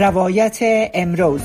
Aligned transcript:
روایت 0.00 0.58
امروز. 0.94 1.40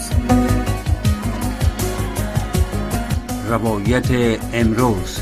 روایت 3.49 4.39
امروز. 4.53 5.19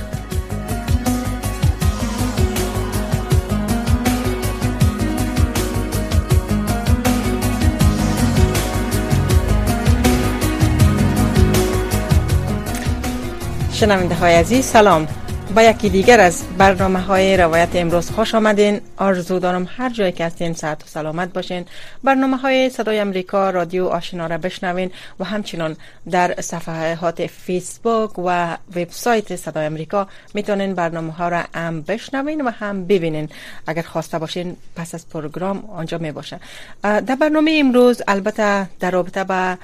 شنونده 13.72 14.16
های 14.16 14.34
عزیز 14.34 14.66
سلام. 14.66 15.08
با 15.56 15.62
یکی 15.62 15.90
دیگر 15.90 16.20
از 16.20 16.44
برنامه 16.58 17.00
های 17.00 17.38
روایت 17.38 17.70
امروز 17.74 18.12
خوش 18.12 18.36
آمدین. 18.36 18.82
آرزو 18.98 19.40
دارم 19.40 19.68
هر 19.78 19.90
جایی 19.90 20.12
که 20.12 20.26
هستین 20.26 20.54
ساعت 20.54 20.84
و 20.84 20.88
سلامت 20.88 21.34
باشین. 21.34 21.66
برنامه 22.04 22.38
های 22.38 22.70
صدای 22.70 23.00
امریکا 23.00 23.50
رادیو 23.50 23.86
آشنا 23.86 24.28
را 24.28 24.38
بشنوین 24.38 24.92
و 25.20 25.24
همچنان 25.24 25.78
در 26.12 26.42
صفحه 26.42 26.96
هات 26.96 27.28
فیسبوک 27.28 28.20
و 28.20 28.58
وبسایت 28.76 29.36
صدای 29.36 29.66
امریکا 29.66 30.08
می‌تونین 30.34 30.74
برنامه 30.74 31.14
ها 31.14 31.30
را 31.30 31.44
هم 31.56 31.82
بشنوین 31.82 32.42
و 32.42 32.50
هم 32.50 32.86
ببینین. 32.86 33.30
اگر 33.68 33.82
خواسته 33.82 34.20
باشین 34.20 34.58
پس 34.76 34.96
از 34.96 35.10
پروگرام 35.10 35.64
آنجا 35.76 35.98
می 35.98 36.12
باشه 36.12 36.40
در 36.84 37.16
برنامه 37.16 37.58
امروز 37.60 38.02
البته 38.08 38.68
در 38.80 38.92
رابطه 38.92 39.24
با 39.24 39.58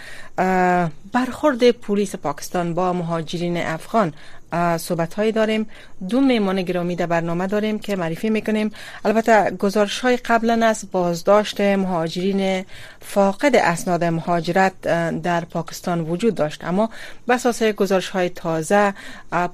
برخورد 1.13 1.71
پلیس 1.71 2.15
پاکستان 2.15 2.73
با 2.73 2.93
مهاجرین 2.93 3.57
افغان 3.57 4.13
صحبت 4.77 5.13
هایی 5.13 5.31
داریم. 5.31 5.67
دو 6.09 6.21
میمان 6.21 6.61
گرامی 6.61 6.95
در 6.95 7.05
برنامه 7.05 7.47
داریم 7.47 7.79
که 7.79 7.95
معرفی 7.95 8.29
می‌کنیم. 8.29 8.71
البته 9.05 9.51
گزارش 9.51 9.99
های 9.99 10.17
قبلا 10.17 10.65
از 10.65 10.85
بازداشت 10.91 11.61
مهاجرین 11.61 12.65
فاقد 13.01 13.55
اسناد 13.55 14.03
مهاجرت 14.03 14.81
در 15.21 15.45
پاکستان 15.45 16.01
وجود 16.01 16.35
داشت. 16.35 16.63
اما 16.63 16.89
بساس 17.27 17.63
گزارش 17.63 18.09
های 18.09 18.29
تازه 18.29 18.93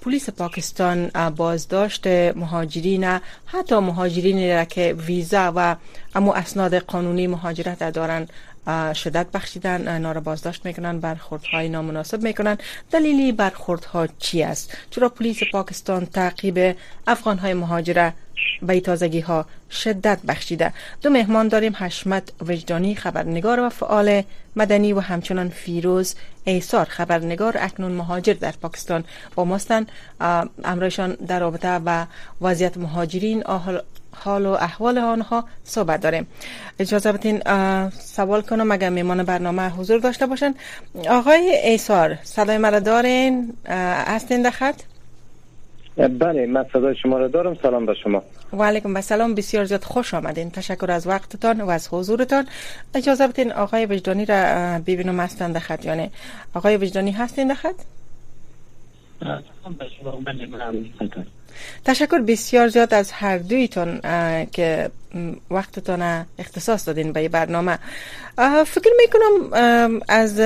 پلیس 0.02 0.30
پاکستان 0.30 1.12
بازداشت 1.36 2.08
مهاجرین 2.08 3.20
حتی 3.46 3.76
مهاجرین 3.80 4.58
را 4.58 4.66
که 4.66 4.94
ویزا 4.94 5.54
و 5.56 5.76
اما 6.16 6.34
اسناد 6.34 6.76
قانونی 6.76 7.28
مهاجرت 7.28 7.84
دارند. 7.94 8.30
شدت 8.94 9.28
بخشیدن 9.34 9.88
اینا 9.88 10.12
را 10.12 10.22
بازداشت 10.22 10.66
می‌کنن 10.66 11.00
برخوردهای 11.00 11.70
نامناسب 11.70 12.24
می‌کنن. 12.24 12.58
دلیلی 12.92 13.32
برخوردها 13.32 14.08
چی 14.08 14.44
است؟ 14.44 14.78
چرا 14.90 15.10
پلیس 15.10 15.40
پاکستان 15.52 16.06
تعقیب 16.06 16.76
افغان 17.08 17.38
های 17.38 17.54
مهاجره 17.54 18.14
به 18.62 18.80
تازگی 18.80 19.20
ها 19.20 19.46
شدت 19.72 20.20
بخشیده؟ 20.28 20.74
دو 21.02 21.10
مهمان 21.10 21.48
داریم 21.48 21.76
حشمت 21.76 22.32
وجدانی 22.48 22.96
خبرنگار 22.96 23.60
و 23.60 23.70
فعال 23.70 24.24
مدنی 24.56 24.94
و 24.94 25.00
همچنان 25.00 25.50
فیروز 25.50 26.16
ایسار 26.44 26.86
خبرنگار 26.86 27.58
اکنون 27.60 27.92
مهاجر 27.92 28.34
در 28.34 28.52
پاکستان. 28.52 29.04
با 29.36 29.46
ماستن 29.46 29.86
امرایشان 30.64 31.14
در 31.14 31.40
رابطه 31.40 31.80
با 31.80 32.08
وضعیت 32.42 32.78
مهاجرین 32.78 33.44
حال 34.14 34.46
و 34.46 34.50
احوال 34.50 34.98
آنها 34.98 35.46
صحبت 35.64 36.02
داریم. 36.02 36.28
اجازه 36.80 37.12
بدین 37.12 37.42
سوال 37.90 38.42
کنم 38.42 38.72
اگر 38.72 38.90
میمان 38.90 39.24
برنامه 39.24 39.70
حضور 39.70 40.00
داشته 40.00 40.26
باشن. 40.28 40.54
آقای 41.10 41.60
ایسار 41.64 42.18
صدای 42.24 42.58
مرا 42.58 42.80
دارین؟ 42.80 43.54
هستین 43.66 44.42
دخط 44.42 44.82
بله 45.98 46.46
من 46.46 46.66
صدای 46.74 46.96
شما 46.96 47.18
را 47.18 47.28
دارم. 47.28 47.56
سلام 47.56 47.86
به 47.86 47.94
شما. 47.94 48.24
و 48.54 48.64
علیکم 48.64 49.02
سلام 49.02 49.36
بسیار 49.36 49.66
زیاد 49.66 49.84
خوش 49.84 50.14
آمدین. 50.14 50.52
تشکر 50.52 50.92
از 50.92 51.08
وقتتان 51.08 51.62
و 51.62 51.70
از 51.70 51.88
حضورتان. 51.92 52.48
اجازه 52.96 53.28
بدین 53.28 53.52
آقای 53.52 53.86
وجدانی 53.86 54.26
را 54.26 54.80
ببینم 54.80 55.20
هستن 55.20 55.52
دخط 55.52 55.86
یعنی 55.86 56.12
آقای 56.54 56.78
وجدانی 56.78 57.12
هستین 57.12 57.48
دخط 57.48 57.76
تشکر 61.86 62.20
بسیار 62.20 62.68
زیاد 62.68 62.94
از 62.94 63.12
هر 63.12 63.38
دویتون 63.38 64.00
که 64.52 64.92
وقتتان 65.52 66.26
اختصاص 66.40 66.88
دادین 66.88 67.12
به 67.12 67.30
برنامه. 67.30 67.80
فکر 68.66 68.92
می‌کنم 68.98 70.02
از 70.08 70.42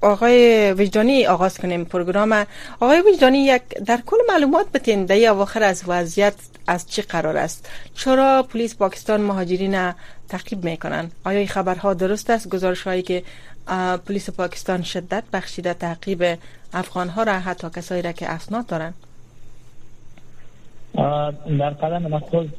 آقای 0.00 0.72
وجدانی 0.72 1.26
آغاز 1.26 1.58
کنیم 1.58 1.84
پروگرام. 1.84 2.46
آقای 2.80 3.00
وجدانی 3.00 3.44
یک 3.44 3.62
در 3.62 4.00
کل 4.06 4.16
معلومات 4.28 4.66
بتین 4.72 5.04
در 5.04 5.28
اواخر 5.28 5.62
از 5.62 5.82
وضعیت 5.86 6.34
از 6.66 6.86
چی 6.86 7.02
قرار 7.02 7.36
است؟ 7.36 7.68
چرا 7.94 8.42
پلیس 8.42 8.74
پاکستان 8.74 9.20
مهاجرین 9.20 9.92
تعقیب 10.28 10.64
می‌کنن؟ 10.64 11.10
آیا 11.24 11.38
این 11.38 11.48
خبرها 11.48 11.94
درست 11.94 12.30
است؟ 12.30 12.48
گزارش 12.48 12.82
هایی 12.82 13.02
که 13.02 13.22
پلیس 14.06 14.30
پاکستان 14.30 14.82
شدت 14.82 15.24
بخشیده 15.32 15.74
تعقیب 15.74 16.38
افغان 16.72 17.08
ها 17.08 17.22
را 17.22 17.32
حتی 17.32 17.70
کسایی 17.76 18.02
را 18.02 18.12
که 18.12 18.28
اسناد 18.28 18.66
دارن. 18.66 18.94
در 20.94 21.70
قدم 21.70 22.02
من 22.02 22.18
خود 22.18 22.50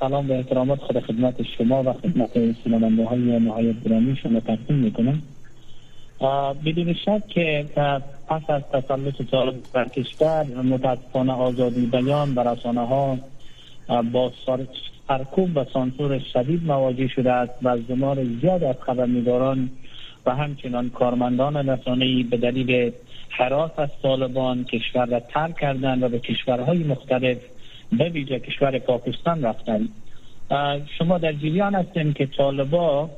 سلام 0.00 0.30
و 0.30 0.32
احترامات 0.32 0.80
خود 0.80 1.00
خدمت 1.00 1.42
شما 1.42 1.82
و 1.82 1.92
خدمت 1.92 2.30
سنانده 2.64 3.04
های 3.04 3.38
نهایت 3.38 3.74
گرامی 3.84 4.16
شما 4.16 4.40
تقدیم 4.40 4.76
می‌کنم. 4.76 5.22
بدون 6.66 6.94
شک 6.94 7.26
که 7.28 7.64
پس 8.28 8.42
از 8.50 8.62
تسلط 8.72 9.30
طالب 9.30 9.54
بر 9.72 9.88
کشور 9.88 10.44
متاسفانه 10.44 11.32
آزادی 11.32 11.86
بیان 11.86 12.34
و 12.34 12.40
رسانه 12.40 12.86
ها 12.86 13.18
با 14.12 14.32
سرکوب 15.08 15.56
و 15.56 15.64
سانسور 15.64 16.18
شدید 16.18 16.66
مواجه 16.66 17.08
شده 17.08 17.32
است 17.32 17.52
و 17.62 17.78
زمار 17.88 18.24
زیاد 18.40 18.64
از 18.64 18.76
خبرنگاران 18.80 19.70
و 20.26 20.34
همچنان 20.34 20.90
کارمندان 20.90 21.68
رسانه‌ای 21.68 22.22
به 22.22 22.36
دلیل 22.36 22.92
حراس 23.30 23.70
از 23.76 23.88
طالبان 24.02 24.64
کشور 24.64 25.06
را 25.06 25.20
ترک 25.20 25.56
کردند 25.56 26.02
و 26.02 26.08
به 26.08 26.18
کشورهای 26.18 26.78
مختلف 26.78 27.38
به 27.92 28.08
ویژه 28.08 28.38
کشور 28.38 28.78
پاکستان 28.78 29.42
رفتند 29.42 29.88
شما 30.98 31.18
در 31.18 31.32
جریان 31.32 31.74
هستیم 31.74 32.12
که 32.12 32.26
طالبا 32.26 33.10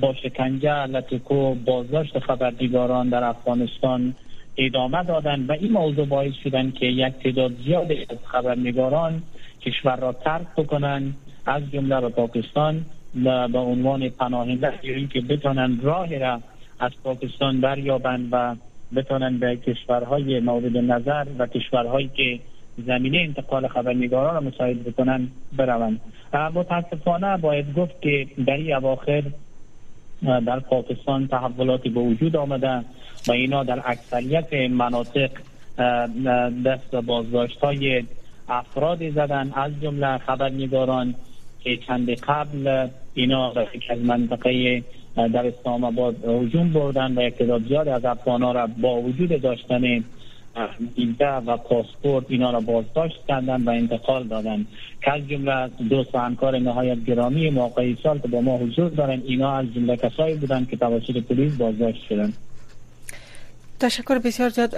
با 0.00 0.14
شکنجه 0.22 0.86
لطکو 0.86 1.54
بازداشت 1.54 2.18
خبرنگاران 2.18 3.08
در 3.08 3.24
افغانستان 3.24 4.14
ادامه 4.56 5.04
دادن 5.04 5.46
و 5.46 5.52
این 5.52 5.72
موضوع 5.72 6.06
باعث 6.06 6.34
شدن 6.44 6.70
که 6.70 6.86
یک 6.86 7.14
تعداد 7.14 7.52
زیادی 7.64 8.06
از 8.10 8.18
خبرنگاران 8.24 9.22
کشور 9.60 9.96
را 9.96 10.12
ترک 10.12 10.46
بکنن 10.56 11.14
از 11.46 11.62
جمله 11.72 12.00
به 12.00 12.08
پاکستان 12.08 12.84
به 13.52 13.58
عنوان 13.58 14.08
پناهنده 14.08 14.72
که 15.12 15.20
بتونن 15.20 15.80
راه 15.82 16.18
را 16.18 16.40
از 16.80 16.90
پاکستان 17.04 17.60
بریابند 17.60 18.28
و 18.32 18.56
بتونن 18.96 19.38
به 19.38 19.56
کشورهای 19.56 20.40
مورد 20.40 20.76
نظر 20.76 21.26
و 21.38 21.46
کشورهایی 21.46 22.10
که 22.16 22.40
زمینه 22.86 23.18
انتقال 23.18 23.68
خبرنگاران 23.68 24.34
را 24.34 24.40
مساعد 24.40 24.84
بکنن 24.84 25.28
بروند. 25.56 26.00
متاسفانه 26.54 27.36
باید 27.36 27.74
گفت 27.74 28.02
که 28.02 28.26
در 28.46 28.56
این 28.56 28.74
اواخر 28.74 29.22
در 30.22 30.60
پاکستان 30.60 31.28
تحولاتی 31.28 31.88
به 31.88 32.00
وجود 32.00 32.36
آمده 32.36 32.84
و 33.28 33.32
اینا 33.32 33.64
در 33.64 33.82
اکثریت 33.84 34.70
مناطق 34.70 35.30
دست 36.64 36.94
بازداشت 36.94 37.58
های 37.58 38.04
افراد 38.48 39.10
زدن. 39.10 39.52
از 39.54 39.72
جمله 39.82 40.18
خبرنگاران 40.18 41.14
که 41.60 41.76
چند 41.76 42.10
قبل 42.10 42.88
اینا 43.14 43.52
از 43.90 43.98
منطقه 43.98 44.82
در 45.16 45.46
اسلام 45.46 45.84
آباد 45.84 46.24
هجوم 46.24 46.72
بردن 46.72 47.18
و 47.18 47.22
یک 47.22 47.34
زیاد 47.68 47.88
از 47.88 48.04
افغان 48.04 48.54
را 48.54 48.68
با 48.80 49.00
وجود 49.00 49.40
داشتن 49.40 50.04
ویزا 50.96 51.42
و 51.46 51.56
پاسپورت 51.56 52.24
اینا 52.28 52.50
را 52.50 52.60
بازداشت 52.60 53.26
کردن 53.28 53.62
و 53.62 53.70
انتقال 53.70 54.28
دادن. 54.28 54.66
که 55.02 55.12
از 55.12 55.28
جمله 55.28 55.68
دوست 55.68 56.14
و 56.14 56.18
همکار 56.18 56.58
نهایت 56.58 57.04
گرامی 57.04 57.50
موقعی 57.50 57.98
سال 58.02 58.18
که 58.18 58.28
با 58.28 58.40
ما 58.40 58.58
حضور 58.58 58.90
دارن 58.90 59.22
اینا 59.24 59.56
از 59.56 59.66
جمله 59.74 59.96
کسایی 59.96 60.34
بودن 60.34 60.64
که 60.64 60.76
توسط 60.76 61.16
پلیس 61.16 61.52
بازداشت 61.56 62.06
شدن. 62.08 62.32
تشکر 63.80 64.18
بسیار 64.18 64.48
زیاد. 64.48 64.74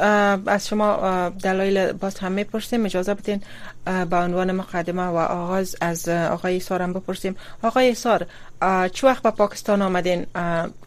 از 0.46 0.68
شما 0.68 1.28
دلایل 1.42 1.92
باز 1.92 2.18
هم 2.18 2.32
می‌پرسیم 2.32 2.84
اجازه 2.84 3.14
بدین 3.14 3.40
به 3.84 4.16
عنوان 4.16 4.52
مقدمه 4.52 5.02
و 5.02 5.16
آغاز 5.16 5.76
از 5.80 6.08
آقای 6.08 6.60
سارم 6.60 6.92
بپرسیم. 6.92 7.36
آقای 7.62 7.94
سار 7.94 8.26
چه 8.92 9.06
وقت 9.06 9.22
به 9.22 9.30
پاکستان 9.30 9.82
آمدین؟ 9.82 10.26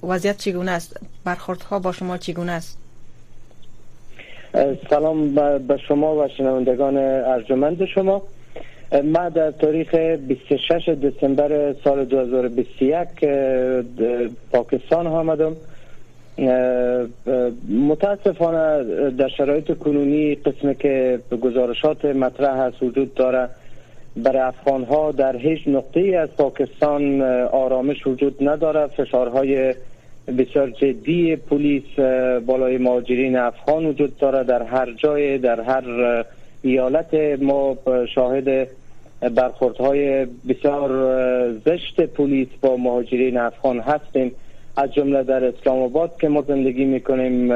وضعیت 0.04 0.38
چگونه 0.38 0.72
است؟ 0.72 1.00
برخوردها 1.24 1.80
با 1.80 1.92
شما 1.92 2.18
چگونه 2.18 2.52
است؟ 2.52 2.78
سلام 4.90 5.36
به 5.68 5.78
شما 5.88 6.16
و 6.16 6.28
شنوندگان 6.28 6.98
ارجمند 6.98 7.86
شما. 7.86 8.22
من 9.04 9.30
در 9.30 9.52
تاریخ 9.52 9.96
26 9.96 10.90
دسامبر 10.90 11.74
سال 11.84 12.06
2021 12.06 13.08
پاکستان 14.52 15.08
آمدم. 15.08 15.56
متاسفانه 17.70 18.84
در 19.10 19.28
شرایط 19.28 19.78
کنونی 19.78 20.36
قسمی 20.36 20.76
که 20.76 21.20
گزارشات 21.42 22.06
مطرح 22.06 22.58
هست 22.58 22.84
وجود 22.84 23.14
داره 23.14 23.50
برای 24.18 24.40
افغان 24.40 24.84
ها 24.84 25.12
در 25.12 25.36
هیچ 25.36 25.68
نقطه 25.68 26.00
از 26.00 26.30
پاکستان 26.38 27.22
آرامش 27.52 28.08
وجود 28.08 28.36
نداره. 28.42 28.88
فشارهای 28.88 29.74
بسیار 30.28 30.70
جدی 30.70 31.36
پلیس 31.36 31.84
بالای 32.46 32.78
مهاجرین 32.78 33.38
افغان 33.38 33.86
وجود 33.86 34.18
داره 34.18 34.44
در 34.44 34.64
هر 34.64 34.92
جای 34.92 35.38
در 35.38 35.62
هر 35.62 35.84
ایالت 36.62 37.14
ما 37.42 37.78
شاهد 38.16 38.68
برخوردهای 39.36 40.28
بسیار 40.50 41.54
زشت 41.66 42.02
پلیس 42.02 42.48
با 42.62 42.78
مهاجرین 42.78 43.38
افغان 43.38 43.80
هستیم. 43.80 44.32
از 44.78 44.94
جمله 44.94 45.24
در 45.24 45.46
اسلام 45.46 45.82
آباد 45.82 46.12
که 46.22 46.28
ما 46.28 46.42
زندگی 46.42 46.86
می‌کنیم 46.86 47.52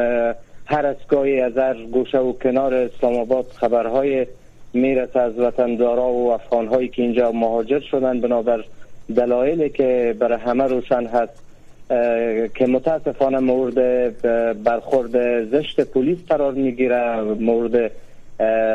هر 0.66 0.86
اسگاهی 0.86 1.42
از 1.42 1.58
هر 1.58 1.74
گوشه 1.74 2.18
و 2.18 2.34
کنار 2.34 2.74
اسلام 2.74 3.16
آباد 3.16 3.46
خبرهای 3.56 4.28
می‌رسه 4.74 5.20
از 5.20 5.40
وطندارا 5.40 6.08
و 6.08 6.32
افغانهایی 6.32 6.88
که 6.88 7.02
اینجا 7.02 7.32
مهاجر 7.32 7.80
شدن. 7.80 8.22
بنابر 8.22 8.64
دلایلی 9.16 9.70
که 9.70 10.16
برای 10.20 10.40
همه 10.40 10.64
روشن 10.64 11.06
هست. 11.06 11.51
که 12.56 12.66
متاسفانه 12.68 13.40
مورد 13.40 13.78
برخورد 14.64 15.46
زشت 15.52 15.82
پلیس 15.82 16.18
قرار 16.30 16.54
می‌گیره 16.54 17.22
مورد 17.22 17.92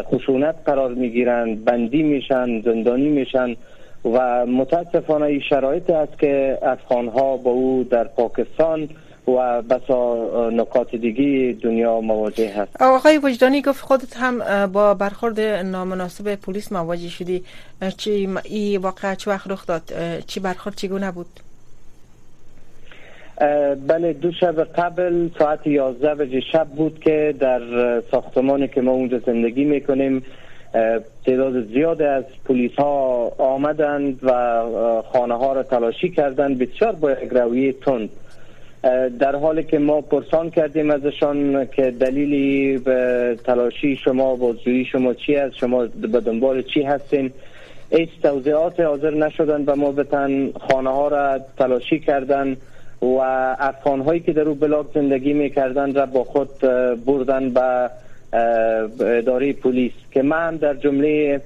خشونت 0.03 0.55
قرار 0.67 0.95
می‌گیرند 0.95 1.65
بندی 1.65 2.03
میشن 2.03 2.61
زندانی 2.61 3.09
میشن 3.09 3.57
و 4.05 4.47
متاسفانه 4.47 5.25
این 5.27 5.41
شرایط 5.41 5.91
است 5.91 6.19
که 6.19 6.59
افغان 6.63 7.09
ها 7.09 7.37
با 7.37 7.51
او 7.51 7.87
در 7.91 8.05
پاکستان 8.05 8.89
و 9.29 9.63
بسا 9.63 10.51
نکات 10.51 10.97
دیگی 10.97 11.53
دنیا 11.53 12.01
مواجه 12.01 12.49
هست. 12.49 12.83
آقای 12.83 13.19
وجدانی 13.19 13.63
گفت 13.63 13.81
خودت 13.81 14.17
هم 14.17 14.67
با 14.67 14.95
برخورد 14.95 15.41
نامناسب 15.41 16.35
پلیس 16.35 16.73
مواجه 16.73 17.09
شدی. 17.09 17.45
چی 17.97 18.29
این 18.45 18.81
واقع 18.81 19.15
چه 19.15 19.31
وقت 19.31 19.51
رخ 19.51 19.67
داد؟ 19.67 19.83
چی 20.27 20.41
برخورد 20.41 20.77
چگونه 20.77 21.11
بود؟ 21.13 21.27
بله 23.89 24.13
دو 24.13 24.33
شب 24.33 24.65
قبل 24.65 25.29
ساعت 25.39 25.67
11 25.67 26.15
بجه 26.15 26.41
شب 26.41 26.67
بود 26.67 27.01
که 27.01 27.35
در 27.41 27.61
ساختمانی 28.11 28.69
که 28.69 28.81
ما 28.81 28.93
اونجا 28.93 29.19
زندگی 29.19 29.65
می‌کنیم 29.65 30.23
تعداد 31.27 31.67
زیاد 31.67 32.03
از 32.03 32.25
پلیس 32.45 32.73
ها 32.79 33.33
آمدند 33.39 34.19
و 34.23 34.63
خانه 35.13 35.35
ها 35.35 35.53
را 35.53 35.63
تلاشی 35.63 36.11
کردند 36.11 36.59
بسیار 36.59 36.93
با 36.93 37.11
یک 37.11 37.29
رویه 37.33 37.73
تند. 37.73 38.09
در 39.19 39.37
حالی 39.37 39.63
که 39.63 39.79
ما 39.79 40.01
پرسان 40.01 40.51
کردیم 40.51 40.91
ازشان 40.91 41.67
که 41.67 41.91
دلیلی 41.91 42.79
به 42.79 43.39
تلاشی 43.45 43.97
شما 43.97 44.37
بازجویی 44.37 44.85
شما 44.85 45.15
چی 45.15 45.37
است 45.37 45.57
شما 45.57 45.87
به 45.87 46.21
دنبال 46.21 46.63
چی 46.63 46.83
هستین؟ 46.83 47.33
هیچ 47.91 48.11
توضیحات 48.23 48.81
حاضر 48.81 49.15
نشدن 49.15 49.65
و 49.67 49.77
ما 49.77 49.93
بتن 49.93 50.51
خانه 50.53 50.91
ها 50.91 51.09
را 51.09 51.41
تلاشی 51.59 52.01
کردن 52.01 52.57
و 53.03 53.07
افغان 53.59 54.01
هایی 54.01 54.21
که 54.21 54.33
در 54.33 54.43
او 54.49 54.55
بلاک 54.55 54.87
زندگی 54.95 55.33
می 55.33 55.51
کردن 55.51 55.95
را 55.95 56.07
با 56.07 56.25
خود 56.25 56.59
بردن 57.07 57.51
به 57.51 57.91
اداره 59.01 59.53
پلیس. 59.53 59.93
که 60.11 60.23
من 60.23 60.57
در 60.57 60.75
جمله 60.75 61.41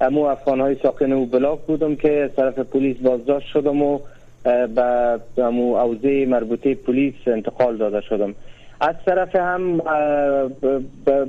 امو 0.00 0.22
افغان 0.22 0.60
های 0.60 0.76
ساکن 0.82 1.12
او 1.12 1.26
بلاک 1.26 1.60
بودم 1.60 1.96
که 1.96 2.30
طرف 2.36 2.58
پلیس 2.58 2.96
بازداشت 2.96 3.46
شدم 3.46 3.82
و 3.82 3.98
به 4.44 5.20
امو 5.38 5.76
اوزه 5.76 6.26
مربوطه 6.26 6.74
پلیس 6.74 7.14
انتقال 7.26 7.76
داده 7.76 8.00
شدم. 8.00 8.34
از 8.80 8.94
طرف 9.06 9.36
هم 9.36 9.78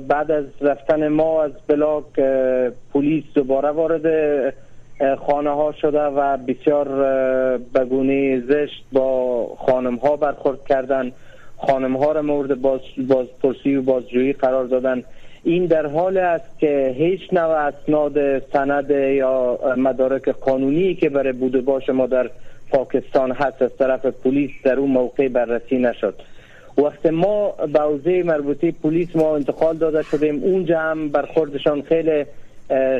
بعد 0.08 0.30
از 0.30 0.44
رفتن 0.60 1.08
ما 1.08 1.42
از 1.42 1.52
بلاک 1.66 2.04
پلیس 2.92 3.24
دوباره 3.34 3.68
وارد 3.68 4.06
خانه 5.00 5.50
ها 5.50 5.72
شده 5.72 6.02
و 6.02 6.36
بسیار 6.36 6.88
بگونه 7.74 8.40
زشت 8.40 8.84
با 8.92 9.46
خانم 9.58 9.94
ها 9.96 10.16
برخورد 10.16 10.64
کردن. 10.68 11.12
خانم 11.56 11.96
ها 11.96 12.12
را 12.12 12.22
مورد 12.22 12.60
باز 12.60 12.80
بازپرسی 13.08 13.76
و 13.76 13.82
بازجویی 13.82 14.32
قرار 14.32 14.64
دادن. 14.64 15.02
این 15.44 15.66
در 15.66 15.86
حال 15.86 16.16
است 16.16 16.58
که 16.58 16.94
هیچ 16.98 17.20
نوع 17.32 17.50
اسناد 17.50 18.38
سند 18.38 18.90
یا 18.90 19.58
مدارک 19.76 20.28
قانونی 20.28 20.94
که 20.94 21.08
برای 21.08 21.32
بوده 21.32 21.60
باش 21.60 21.88
ما 21.88 22.06
در 22.06 22.30
پاکستان 22.70 23.32
هست 23.32 23.62
از 23.62 23.76
طرف 23.78 24.06
پلیس 24.06 24.50
در 24.64 24.78
اون 24.78 24.90
موقع 24.90 25.28
بررسی 25.28 25.78
نشد. 25.78 26.14
وقت 26.78 27.06
ما 27.06 27.50
به 27.72 27.80
حوزه 27.80 28.22
مربوطه 28.22 28.72
پلیس 28.82 29.16
ما 29.16 29.36
انتقال 29.36 29.76
داده 29.76 30.02
شدیم. 30.02 30.42
اونجا 30.42 30.80
هم 30.80 31.08
برخوردشان 31.08 31.82
خیلی 31.82 32.24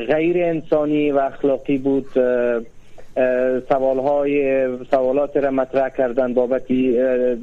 غیر 0.07 0.43
انسانی 0.43 1.11
و 1.11 1.17
اخلاقی 1.17 1.77
بود. 1.77 2.05
سوال 3.69 3.99
های 3.99 4.67
سوالات 4.91 5.37
را 5.37 5.51
مطرح 5.51 5.89
کردن 5.89 6.33
بابتی 6.33 6.91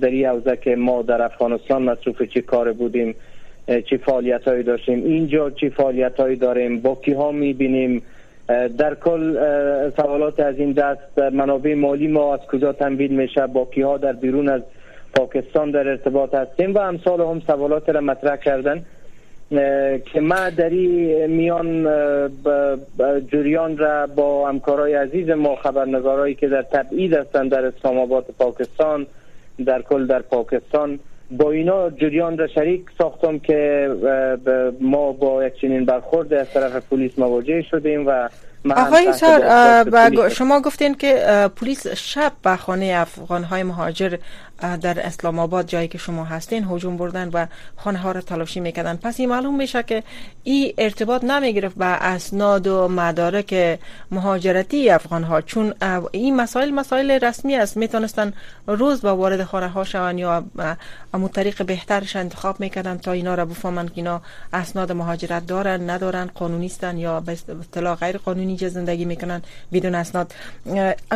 در 0.01 0.09
این 0.09 0.27
حوزه 0.27 0.57
که 0.57 0.77
ما 0.77 1.03
در 1.03 1.23
افغانستان 1.23 1.83
مصروف 1.83 2.23
چی 2.23 2.43
کار 2.43 2.73
بودیم 2.73 3.15
چی 3.91 3.97
فعالیت 3.97 4.49
هایی 4.49 4.63
داشتیم. 4.63 5.05
اینجا 5.05 5.51
چی 5.51 5.71
فعالیت 5.71 6.21
هایی 6.21 6.37
داریم؟ 6.37 6.81
با 6.81 6.95
کی 6.95 7.13
ها 7.13 7.33
می‌بینیم 7.33 8.03
در 8.79 8.95
کل 8.95 9.37
سوالات 9.97 10.41
از 10.41 10.59
این 10.59 10.73
دست 10.73 11.19
منابع 11.19 11.75
مالی 11.75 12.09
ما 12.09 12.35
از 12.35 12.41
کجا 12.41 12.73
تنبیل 12.73 13.13
میشه؟ 13.13 13.47
با 13.47 13.65
کی 13.65 13.83
ها 13.83 13.99
در 13.99 14.13
بیرون 14.13 14.49
از 14.49 14.63
پاکستان 15.15 15.71
در 15.71 15.89
ارتباط 15.89 16.35
هستیم 16.35 16.75
و 16.75 16.79
امثال 16.79 17.21
هم 17.21 17.43
سوالات 17.47 17.89
را 17.89 18.01
مطرح 18.01 18.37
کردن. 18.37 18.85
که 20.05 20.21
ما 20.21 20.51
در 20.51 20.69
میان 21.27 21.89
جریان 23.33 23.79
را 23.79 24.07
با 24.07 24.49
همکارای 24.49 24.95
عزیز 24.95 25.31
ما 25.31 25.57
خبرنگارایی 25.57 26.35
که 26.35 26.49
در 26.49 26.63
تبعید 26.63 27.15
هستند 27.15 27.51
در 27.51 27.65
اسلام 27.67 27.99
آباد 27.99 28.27
پاکستان 28.39 29.07
در 29.67 29.83
کل 29.83 30.07
در 30.07 30.23
پاکستان 30.23 30.99
با 31.31 31.51
اینا 31.51 31.91
جریان 31.91 32.39
را 32.39 32.47
شریک 32.47 32.83
ساختم 32.99 33.39
که 33.39 33.91
ما 34.81 35.13
با 35.13 35.45
یک 35.45 35.61
چنین 35.61 35.85
برخورد 35.85 36.35
از 36.35 36.51
طرف 36.51 36.77
پلیس 36.91 37.19
مواجه 37.19 37.63
شدیم 37.63 38.07
و 38.07 38.29
آقای 38.71 39.13
سر 39.13 40.29
شما 40.29 40.61
گفتین 40.61 40.95
که 40.95 41.25
پلیس 41.57 41.87
شب 41.87 42.33
به 42.45 42.57
خانه 42.57 42.93
افغان 42.97 43.45
های 43.45 43.63
مهاجر 43.63 44.17
در 44.63 45.07
اسلام 45.07 45.39
آباد 45.39 45.67
جایی 45.67 45.89
که 45.89 45.99
شما 45.99 46.25
هستین 46.25 46.67
هجوم 46.71 46.97
بردن 46.97 47.29
و 47.29 47.47
خانه 47.77 47.99
ها 47.99 48.13
را 48.13 48.21
تلاشی 48.21 48.61
می‌کردن. 48.61 48.97
پس 48.97 49.21
این 49.21 49.29
معلوم 49.29 49.57
میشه 49.57 49.83
که 49.83 50.03
این 50.43 50.73
ارتباط 50.79 51.25
نمی‌گرفت 51.25 51.77
با 51.77 51.87
اسناد 51.87 52.67
و 52.67 52.89
مدارک 52.89 53.79
مهاجرتی 54.11 54.91
افغان 54.91 55.25
ها 55.25 55.41
چون 55.41 55.75
این 56.13 56.37
مسائل 56.37 56.71
مسائل 56.71 57.11
رسمی 57.11 57.57
است. 57.57 57.77
می‌تونستن 57.77 58.33
روز 58.67 59.03
با 59.03 59.17
وارد 59.17 59.45
خانه 59.45 59.69
ها 59.69 59.85
شون 59.85 60.19
یا 60.19 60.45
امو 61.15 61.29
طریق 61.29 61.67
بهترش 61.67 62.17
انتخاب 62.17 62.61
می‌کردن 62.61 62.99
تا 62.99 63.13
اینا 63.13 63.35
را 63.35 63.45
بفهمن 63.45 63.87
که 63.87 63.93
اینا 63.97 64.23
اسناد 64.53 64.93
مهاجرت 64.93 65.47
دارن 65.47 65.91
ندارن 65.91 66.31
قانونیستن 66.35 66.99
یا 66.99 67.21
به 67.21 67.33
اصطلاح 67.33 67.97
غیر 67.97 68.19
قانونی 68.19 68.59
زندگی 68.59 69.05
می‌کنن 69.05 69.43
بدون 69.73 69.95
اسناد. 69.95 70.35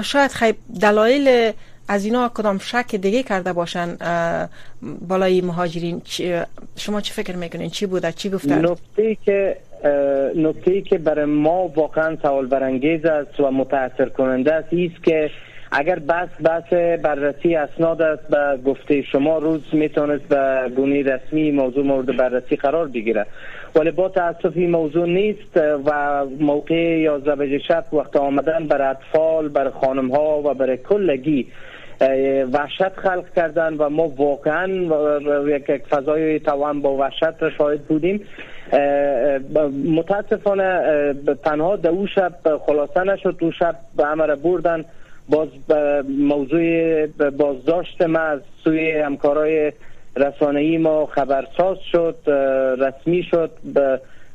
شاید 0.02 0.32
خیلی 0.32 0.58
دلایل 0.80 1.52
از 1.88 2.04
اینا 2.04 2.30
کدام 2.34 2.58
شک 2.58 2.94
دیگه 2.94 3.22
کرده 3.22 3.52
باشن 3.52 3.96
بالای 5.08 5.40
مهاجرین؟ 5.40 6.02
شما 6.76 7.00
چی 7.00 7.12
فکر 7.12 7.36
می‌کنین؟ 7.36 7.70
چی 7.70 7.86
بوده؟ 7.86 8.12
چی 8.12 8.30
گفتن؟ 8.30 8.66
نکته 8.66 9.14
که 9.24 9.56
نکته 10.36 10.82
که 10.82 10.98
برای 10.98 11.24
ما 11.24 11.68
واقعا 11.68 12.16
سوال 12.22 12.46
برانگیز 12.46 13.04
است 13.04 13.40
و 13.40 13.50
متاثر 13.50 14.08
کننده 14.08 14.54
است 14.54 14.68
است 14.72 15.04
که 15.04 15.30
اگر 15.70 15.98
بس 15.98 16.28
بس 16.44 16.98
بررسی 17.02 17.54
اسناد 17.54 18.02
است 18.02 18.28
به 18.28 18.58
گفته 18.64 19.02
شما 19.02 19.38
روز 19.38 19.62
می‌تونست 19.72 20.24
به 20.24 20.70
گونه 20.76 21.02
رسمی 21.02 21.50
موضوع 21.50 21.84
مورد 21.84 22.16
بررسی 22.16 22.56
قرار 22.56 22.88
بگیره. 22.88 23.26
ولی 23.74 23.90
با 23.90 24.08
تاسف 24.08 24.52
این 24.54 24.70
موضوع 24.70 25.06
نیست 25.06 25.56
و 25.56 26.24
موقع 26.40 26.98
یا 26.98 27.18
بجه 27.18 27.58
شب 27.58 27.84
وقت 27.92 28.16
آمدن 28.16 28.66
بر 28.66 28.90
اطفال 28.90 29.48
بر 29.48 29.70
خانم 29.70 30.10
ها 30.10 30.42
و 30.42 30.54
برای 30.54 30.76
کلگی 30.76 31.46
وحشت 32.52 32.88
خلق 32.88 33.24
کردن 33.36 33.74
و 33.74 33.88
ما 33.88 34.08
واقعا 34.08 34.66
یک 35.46 35.86
فضای 35.90 36.40
توان 36.40 36.82
با 36.82 36.96
وحشت 36.96 37.42
را 37.42 37.50
شاهد 37.50 37.80
بودیم. 37.80 38.20
متاسفانه 39.84 41.14
تنها 41.44 41.76
دو 41.76 42.06
شب 42.06 42.32
خلاصه 42.66 43.04
نشد. 43.04 43.36
دو 43.38 43.52
شب 43.52 43.76
به 43.96 44.04
همه 44.04 44.34
بردن. 44.34 44.84
باز 45.28 45.48
موضوع 46.08 47.06
بازداشت 47.30 48.02
ما 48.02 48.18
از 48.18 48.40
سوی 48.64 48.90
همکارای 48.90 49.72
رسانه‌ای 50.16 50.78
ما 50.78 51.06
خبرساز 51.06 51.78
شد 51.92 52.16
رسمی 52.78 53.22
شد. 53.22 53.50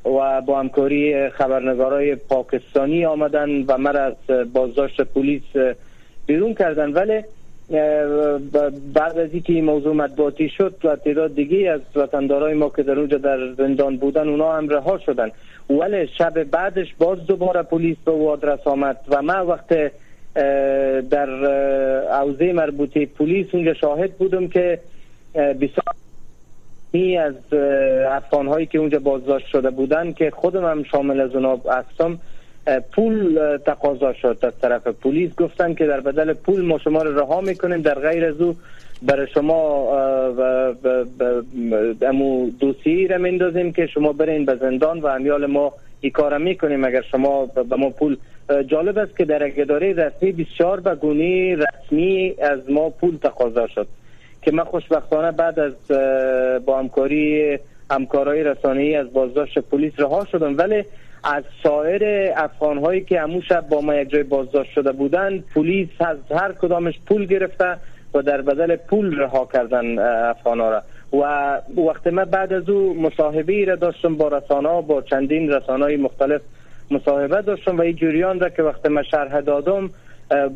و 0.05 0.41
با 0.41 0.59
همکاری 0.59 1.29
خبرنگارای 1.29 2.15
پاکستانی 2.15 3.05
آمدن 3.05 3.49
و 3.67 3.77
مرا 3.77 3.99
از 3.99 4.13
بازداشت 4.53 5.01
پلیس 5.01 5.43
بیرون 6.25 6.53
کردن. 6.53 6.91
ولی 6.91 7.23
بعد 8.93 9.17
از 9.17 9.33
اینکه 9.33 9.53
این 9.53 9.65
موضوع 9.65 9.95
مطبوعاتی 9.95 10.49
شد 10.49 10.75
و 10.83 10.95
تعداد 10.95 11.35
دیگه 11.35 11.69
از 11.69 11.81
وطندارای 11.95 12.53
ما 12.53 12.69
که 12.69 12.83
در 12.83 12.99
اونجا 12.99 13.17
در 13.17 13.53
زندان 13.53 13.97
بودن 13.97 14.29
اونا 14.29 14.53
هم 14.53 14.69
رها 14.69 14.97
شدن. 14.97 15.31
ولی 15.69 16.07
شب 16.07 16.43
بعدش 16.43 16.95
باز 16.97 17.25
دوباره 17.25 17.63
پلیس 17.63 17.97
به 18.05 18.11
او 18.11 18.29
آدرس 18.29 18.67
آمد 18.67 18.97
و 19.07 19.21
من 19.21 19.39
وقت 19.39 19.91
در 21.09 21.45
عوضه 22.09 22.53
مربوطه 22.53 23.05
پلیس 23.05 23.47
اونجا 23.51 23.73
شاهد 23.73 24.13
بودم 24.13 24.47
که 24.47 24.79
بسیار 25.33 25.95
از 27.19 27.53
افغان 28.09 28.47
هایی 28.47 28.65
که 28.65 28.77
اونجا 28.77 28.99
بازداشت 28.99 29.47
شده 29.47 29.69
بودن 29.69 30.13
که 30.13 30.31
خودم 30.31 30.65
هم 30.65 30.83
شامل 30.83 31.21
از 31.21 31.35
اونا 31.35 31.59
هستم 31.69 32.19
پول 32.91 33.57
تقاضا 33.65 34.13
شد. 34.13 34.37
از 34.41 34.59
طرف 34.61 34.87
پلیس 34.87 35.35
گفتن 35.35 35.73
که 35.73 35.85
در 35.85 35.99
بدل 35.99 36.33
پول 36.33 36.61
ما 36.61 36.77
شما 36.77 37.03
رو 37.03 37.19
رها 37.19 37.41
می‌کنیم. 37.41 37.81
در 37.81 37.99
غیر 37.99 38.25
از 38.25 38.41
او 38.41 38.55
برای 39.01 39.27
شما 39.27 39.87
امو 42.01 42.49
دوسیه 42.59 43.07
را 43.07 43.17
مندازیم 43.17 43.73
که 43.73 43.87
شما 43.87 44.13
برین 44.13 44.45
به 44.45 44.55
زندان 44.55 44.99
و 44.99 45.05
امیال 45.05 45.45
ما 45.45 45.73
ای 46.01 46.09
کار 46.09 46.37
می‌کنیم. 46.37 46.83
اگر 46.83 47.01
شما 47.01 47.45
به 47.45 47.75
ما 47.75 47.89
پول 47.89 48.17
جالب 48.67 48.97
است 48.97 49.17
که 49.17 49.25
در 49.25 49.51
اداره 49.61 49.93
رسمی 49.93 50.31
بسیار 50.31 50.79
به 50.79 50.95
گونه 50.95 51.55
رسمی 51.55 52.35
از 52.41 52.69
ما 52.69 52.89
پول 52.89 53.17
تقاضا 53.17 53.67
شد. 53.67 53.87
که 54.41 54.51
من 54.51 54.63
خوشبختانه 54.63 55.31
بعد 55.31 55.59
از 55.59 55.73
با 56.65 56.79
همکاری 56.79 57.59
همکارای 57.91 58.43
رسانه‌ای 58.43 58.95
از 58.95 59.13
بازداشت 59.13 59.59
پلیس 59.59 59.93
رها 59.97 60.25
شدم. 60.25 60.57
ولی 60.57 60.83
از 61.23 61.43
سایر 61.63 62.31
افغان 62.35 62.77
هایی 62.77 63.01
که 63.01 63.21
همون 63.21 63.41
شب 63.41 63.69
با 63.69 63.81
ما 63.81 63.95
یک 63.95 64.09
جای 64.09 64.23
بازداشت 64.23 64.71
شده 64.71 64.91
بودند 64.91 65.43
پلیس 65.55 65.89
از 65.99 66.17
هر 66.31 66.51
کدامش 66.51 66.99
پول 67.05 67.25
گرفته 67.25 67.77
و 68.13 68.21
در 68.21 68.41
بدل 68.41 68.75
پول 68.75 69.19
رها 69.19 69.49
کردن 69.53 69.99
افغان 70.29 70.59
ها 70.59 70.69
را. 70.69 70.83
و 71.13 71.61
وقتی 71.87 72.09
من 72.09 72.23
بعد 72.25 72.53
از 72.53 72.69
او 72.69 73.01
مصاحبه 73.01 73.65
را 73.65 73.75
داشتم 73.75 74.15
با 74.15 74.27
رسانه 74.27 74.81
با 74.81 75.01
چندین 75.01 75.49
رسانه 75.49 75.83
های 75.83 75.97
مختلف 75.97 76.41
مصاحبه 76.91 77.41
داشتم 77.41 77.77
و 77.77 77.81
این 77.81 77.95
جریان 77.95 78.39
را 78.39 78.49
که 78.49 78.63
وقتی 78.63 78.89
من 78.89 79.03
شرح 79.03 79.41
دادم 79.41 79.89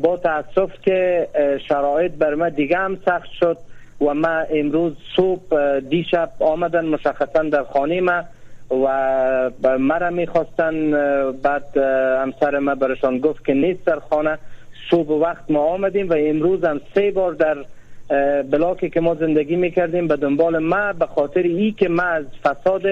با 0.02 0.16
تاسف 0.16 0.70
که 0.82 1.28
شرایط 1.68 2.12
بر 2.12 2.34
من 2.34 2.48
دیگه 2.48 2.76
هم 2.76 2.98
سخت 3.06 3.30
شد 3.40 3.58
و 4.00 4.14
ما 4.14 4.28
امروز 4.50 4.92
صبح 5.16 5.80
دیشب 5.80 6.30
آمدن 6.40 6.84
مشخصا 6.84 7.42
در 7.42 7.62
خانه 7.62 8.00
ما 8.00 8.22
و 8.70 9.50
مرا 9.78 10.10
می‌خواستن 10.10 10.90
بعد 11.42 11.76
همسر 12.22 12.58
ما 12.58 12.74
برشان 12.74 13.18
گفت 13.18 13.44
که 13.44 13.54
نیست 13.54 13.84
در 13.84 13.98
خانه. 13.98 14.38
صبح 14.90 15.08
وقت 15.08 15.50
ما 15.50 15.60
آمدیم 15.60 16.08
و 16.08 16.14
امروز 16.18 16.64
هم 16.64 16.80
سه 16.94 17.10
بار 17.10 17.32
در 17.32 17.56
بلاکی 18.42 18.90
که 18.90 19.00
ما 19.00 19.14
زندگی 19.14 19.56
می‌کردیم 19.56 20.08
به 20.08 20.16
دنبال 20.16 20.58
ما 20.58 20.92
به 20.92 21.06
خاطر 21.06 21.42
ای 21.42 21.72
که 21.72 21.88
ما 21.88 22.02
از 22.02 22.24
فساد 22.44 22.82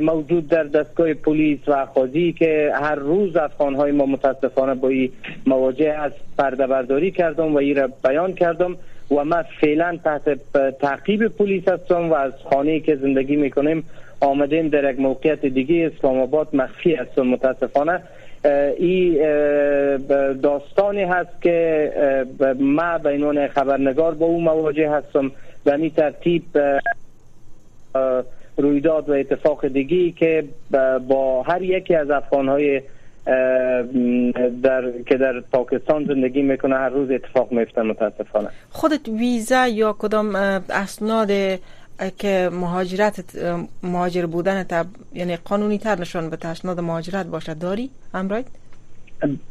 موجود 0.00 0.48
در 0.48 0.64
دستگاه 0.64 1.14
پلیس 1.14 1.58
و 1.68 1.86
خازی 1.86 2.32
که 2.32 2.72
هر 2.74 2.94
روز 2.94 3.36
افغان 3.36 3.74
های 3.74 3.92
ما 3.92 4.06
متاسفانه 4.06 4.74
با 4.74 4.88
این 4.88 5.12
مواجه 5.46 5.92
از 5.92 6.12
پرده 6.38 6.66
برداری 6.66 7.10
کردم 7.10 7.54
و 7.54 7.56
ای 7.56 7.74
را 7.74 7.88
بیان 8.04 8.32
کردم 8.34 8.76
و 9.10 9.24
ما 9.24 9.42
فعلا 9.60 9.98
تحت 10.04 10.38
تعقیب 10.78 11.28
پلیس 11.28 11.68
هستم 11.68 12.10
و 12.10 12.14
از 12.14 12.32
خانه 12.50 12.80
که 12.80 12.96
زندگی 12.96 13.36
می‌کنیم 13.36 13.84
آمدیم 14.20 14.68
در 14.68 14.90
یک 14.90 15.00
موقعیت 15.00 15.46
دیگه 15.46 15.90
اسلام 15.96 16.20
آباد 16.20 16.48
مخفی 16.52 16.94
هستم 16.94 17.22
متاسفانه 17.22 18.02
این 18.76 19.16
داستانی 20.42 21.02
هست 21.04 21.42
که 21.42 21.92
ما 22.58 22.98
به 22.98 23.10
عنوان 23.10 23.48
خبرنگار 23.48 24.14
با 24.14 24.26
او 24.26 24.40
مواجه 24.40 24.90
هستم 24.90 25.32
و 25.66 25.78
می 25.78 25.90
ترتیب 25.90 26.42
رویداد 28.56 29.08
و 29.08 29.12
اتفاق 29.12 29.66
دیگی 29.66 30.12
که 30.12 30.44
با 31.08 31.42
هر 31.42 31.62
یکی 31.62 31.94
از 31.94 32.10
افغانهای 32.10 32.82
در 34.62 34.92
که 35.06 35.16
در 35.16 35.40
پاکستان 35.40 36.04
زندگی 36.04 36.42
می‌کنه 36.42 36.76
هر 36.76 36.88
روز 36.88 37.10
اتفاق 37.10 37.52
میفته 37.52 37.82
متاسفانه. 37.82 38.48
خودت 38.70 39.08
ویزا 39.08 39.66
یا 39.66 39.96
کدام 39.98 40.36
اسناد 40.70 41.30
که 42.18 42.50
مهاجرت 42.52 43.24
مهاجر 43.82 44.26
بودن 44.26 44.62
تا 44.62 44.84
یعنی 45.14 45.36
قانونی 45.36 45.78
تر 45.78 45.98
نشان 45.98 46.30
به 46.30 46.46
اسناد 46.46 46.80
مهاجرت 46.80 47.26
باشد. 47.26 47.58
داری؟ 47.58 47.90
امراید 48.14 48.46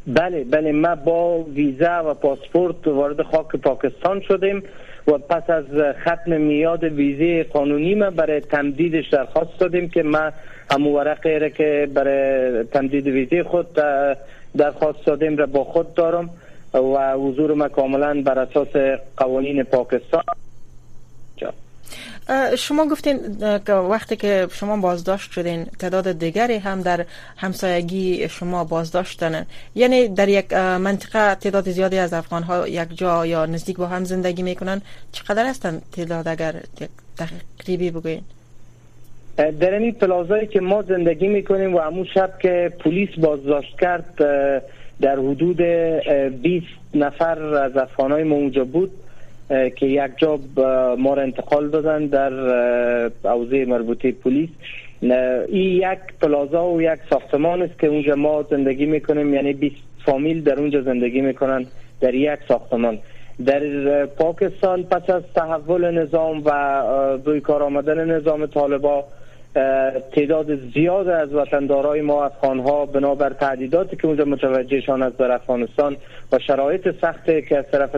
بله 0.06 0.44
بله. 0.44 0.72
ما 0.72 0.94
با 0.94 1.42
ویزا 1.42 2.10
و 2.10 2.14
پاسپورت 2.14 2.86
وارد 2.86 3.22
خاک 3.22 3.56
پاکستان 3.56 4.20
شدیم 4.20 4.62
و 5.06 5.18
پس 5.18 5.50
از 5.50 5.64
ختم 6.02 6.40
میاد 6.40 6.84
ویزه 6.84 7.44
قانونی 7.44 7.94
ما 7.94 8.10
برای 8.10 8.40
تمدیدش 8.40 9.08
درخواست 9.08 9.58
دادیم 9.58 9.88
که 9.88 10.02
ما 10.02 10.30
هم 10.70 10.86
ورقی 10.86 11.50
که 11.50 11.88
برای 11.94 12.64
تمدید 12.64 13.06
ویزه 13.06 13.44
خود 13.44 13.78
درخواست 14.56 15.06
دادیم 15.06 15.36
را 15.36 15.46
با 15.46 15.64
خود 15.64 15.94
دارم 15.94 16.30
و 16.74 17.12
حضور 17.12 17.54
ما 17.54 17.68
کاملا 17.68 18.22
بر 18.22 18.38
اساس 18.38 19.00
قوانین 19.16 19.62
پاکستان. 19.62 20.22
شما 22.58 22.86
گفتین 22.86 23.18
که 23.66 23.72
وقتی 23.72 24.16
که 24.16 24.46
شما 24.52 24.76
بازداشت 24.76 25.32
شدین 25.32 25.64
تعداد 25.64 26.12
دیگری 26.12 26.56
هم 26.56 26.82
در 26.82 27.04
همسایگی 27.36 28.28
شما 28.28 28.64
بازداشتن. 28.64 29.46
یعنی 29.74 30.08
در 30.08 30.28
یک 30.28 30.52
منطقه 30.52 31.34
تعداد 31.34 31.70
زیادی 31.70 31.98
از 31.98 32.12
افغان 32.12 32.42
ها 32.42 32.68
یک 32.68 32.88
جا 32.94 33.26
یا 33.26 33.46
نزدیک 33.46 33.76
با 33.76 33.86
هم 33.86 34.04
زندگی 34.04 34.42
می‌کنن. 34.42 34.82
چقدر 35.12 35.46
هستن 35.46 35.80
تعداد 35.92 36.28
اگر 36.28 36.54
تقریبی 37.16 37.90
بگوین 37.90 38.20
در 39.36 39.74
این 39.74 39.92
پلازایی 39.92 40.46
که 40.46 40.60
ما 40.60 40.82
زندگی 40.82 41.28
می‌کنیم 41.28 41.74
و 41.74 41.78
همون 41.78 42.06
شب 42.14 42.38
که 42.42 42.72
پلیس 42.78 43.08
بازداشت 43.18 43.80
کرد 43.80 44.14
در 45.00 45.16
حدود 45.18 45.56
20 46.42 46.66
نفر 46.94 47.42
از 47.54 47.76
افغان 47.76 48.12
های 48.12 48.22
ما 48.22 48.64
بود. 48.64 48.90
که 49.50 49.86
یک 49.86 50.10
جا 50.16 50.38
ما 50.96 51.14
را 51.14 51.22
انتقال 51.22 51.68
دادن 51.68 52.06
در 52.06 52.32
حوزه 53.24 53.64
مربوطه 53.64 54.12
پلیس. 54.12 54.48
این 55.02 55.82
یک 55.82 55.98
پلازا 56.20 56.66
و 56.66 56.82
یک 56.82 56.98
ساختمان 57.10 57.62
است 57.62 57.78
که 57.78 57.86
اونجا 57.86 58.14
ما 58.14 58.42
زندگی 58.50 58.86
می‌کنیم. 58.86 59.34
یعنی 59.34 59.52
20 59.52 59.76
فامیل 60.06 60.42
در 60.42 60.58
اونجا 60.58 60.82
زندگی 60.82 61.20
می‌کنن 61.20 61.66
در 62.00 62.14
یک 62.14 62.38
ساختمان. 62.48 62.98
در 63.46 64.06
پاکستان 64.06 64.82
پس 64.82 65.10
از 65.10 65.22
تحول 65.34 65.90
نظام 65.90 66.42
و 66.44 66.82
روی 67.24 67.40
کار 67.40 67.62
آمدن 67.62 68.10
نظام 68.10 68.46
طالبا 68.46 69.04
تعداد 70.12 70.72
زیاد 70.74 71.08
از 71.08 71.34
وطندارای 71.34 72.00
ما 72.00 72.24
افغان 72.24 72.58
ها 72.58 72.86
بنابر 72.86 73.30
تعدیداتی 73.30 73.96
که 73.96 74.06
اونجا 74.06 74.24
متوجهشان 74.24 75.02
از 75.02 75.16
در 75.16 75.32
افغانستان 75.32 75.96
و 76.32 76.38
شرایط 76.38 77.00
سخت 77.00 77.24
که 77.48 77.58
از 77.58 77.64
طرف 77.72 77.96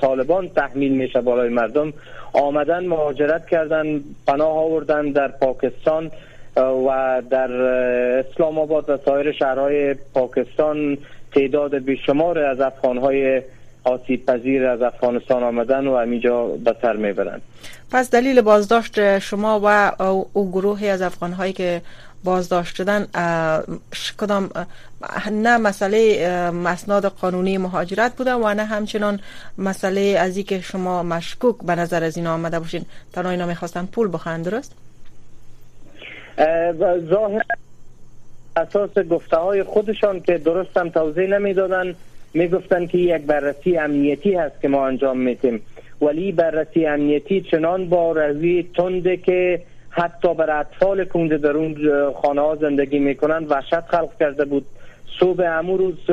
طالبان 0.00 0.48
تحمیل 0.48 0.92
میشه 0.92 1.20
بالای 1.20 1.48
مردم 1.48 1.92
آمدن 2.32 2.86
مهاجرت 2.86 3.46
کردن 3.46 4.00
پناه 4.26 4.56
آوردن 4.58 5.10
در 5.10 5.28
پاکستان 5.28 6.10
و 6.56 7.22
در 7.30 7.52
اسلام 7.52 8.58
آباد 8.58 8.90
و 8.90 8.98
سایر 9.04 9.32
شهرهای 9.32 9.94
پاکستان 10.14 10.98
تعداد 11.34 11.74
بیشمار 11.74 12.38
از 12.38 12.60
افغان 12.60 12.98
های 12.98 13.42
آسیب 13.84 14.26
پذیر 14.26 14.66
از 14.66 14.82
افغانستان 14.82 15.42
آمدن 15.42 15.86
و 15.86 15.96
همینجا 15.96 16.46
به 16.46 16.76
سر 16.82 16.96
می‌برن. 16.96 17.40
پس 17.90 18.10
دلیل 18.10 18.40
بازداشت 18.40 19.18
شما 19.18 19.60
و 19.64 19.92
او 20.32 20.50
گروهی 20.50 20.88
از 20.88 21.02
افغان 21.02 21.32
هایی 21.32 21.52
که 21.52 21.82
بازداشت 22.24 22.76
شدن 22.76 23.06
کدام 24.18 24.50
نه 25.32 25.58
مسئله 25.58 26.50
مسناد 26.50 27.04
قانونی 27.04 27.58
مهاجرت 27.58 28.16
بوده 28.16 28.34
و 28.34 28.54
نه 28.54 28.64
همچنان 28.64 29.20
مسئله 29.58 30.00
از 30.00 30.38
که 30.38 30.60
شما 30.60 31.02
مشکوک 31.02 31.56
به 31.66 31.74
نظر 31.74 32.04
از 32.04 32.16
این 32.16 32.26
آمده 32.26 32.58
باشین 32.58 32.84
تنها 33.12 33.30
اینا 33.30 33.46
می‌خواستن 33.46 33.86
پول 33.86 34.08
بخواهند 34.12 34.44
درست؟ 34.44 34.74
ظاهر 37.10 37.42
اساس 38.56 38.98
گفته 38.98 39.36
های 39.36 39.62
خودشان 39.62 40.20
که 40.20 40.38
درست 40.38 40.76
هم 40.76 40.88
توضیح 40.88 41.26
نمی‌دادن 41.26 41.94
می‌گفتن 42.34 42.86
که 42.86 42.98
یک 42.98 43.22
بررسی 43.22 43.78
امنیتی 43.78 44.34
هست 44.34 44.60
که 44.60 44.68
ما 44.68 44.86
انجام 44.86 45.18
میتیم 45.18 45.62
ولی 46.02 46.32
بررسی 46.32 46.86
امنیتی 46.86 47.40
چنان 47.40 47.88
با 47.88 48.12
روی 48.12 48.70
تنده 48.76 49.16
که 49.16 49.62
حتی 49.94 50.34
بر 50.34 50.60
اطفال 50.60 51.04
که 51.04 51.38
در 51.38 51.50
اون 51.50 51.76
خانه 52.22 52.40
ها 52.40 52.56
زندگی 52.56 52.98
می‌کنن 52.98 53.44
وحشت 53.44 53.80
خلق 53.80 54.18
کرده 54.20 54.44
بود. 54.44 54.66
صبح 55.20 55.44
امو 55.46 55.76
روز 55.76 56.06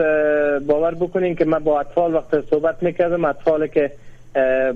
باور 0.68 0.96
بکنین 0.96 1.36
که 1.36 1.46
من 1.46 1.60
با 1.60 1.80
اطفال 1.80 2.14
وقت 2.14 2.50
صحبت 2.50 2.84
می‌کردم. 2.84 3.26
اطفال 3.26 3.68
که 3.68 3.92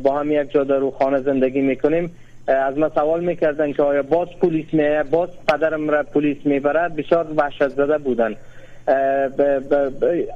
با 0.03 0.19
هم 0.19 0.31
یک 0.31 0.51
جا 0.51 0.63
در 0.63 0.89
خانه 0.99 1.21
زندگی 1.21 1.61
می‌کنیم 1.61 2.11
از 2.47 2.77
ما 2.77 2.89
سوال 2.89 3.23
می‌کردن 3.23 3.73
که 3.73 3.83
آیا 3.83 4.03
باز 4.03 4.27
پلیس 4.41 4.65
میه 4.73 5.03
باز 5.11 5.29
پدرم 5.47 5.89
را 5.89 6.03
پلیس 6.03 6.37
می‌برد؟ 6.45 6.95
بسیار 6.95 7.27
وحشت 7.37 7.67
زده 7.67 7.97
بودن. 7.97 8.35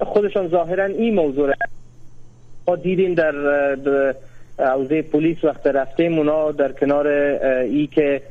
خودشان 0.01 0.47
ظاهرا 0.47 0.85
این 0.85 1.15
موضوع 1.15 1.53
ما 2.67 2.75
دیدیم 2.75 3.13
در 3.13 3.33
حوزه 4.59 5.01
پلیس 5.01 5.43
وقت 5.43 5.67
رفتیم 5.67 6.17
اونا 6.17 6.51
در 6.51 6.71
کنار 6.71 7.07
ای 7.07 7.87
که 7.87 8.21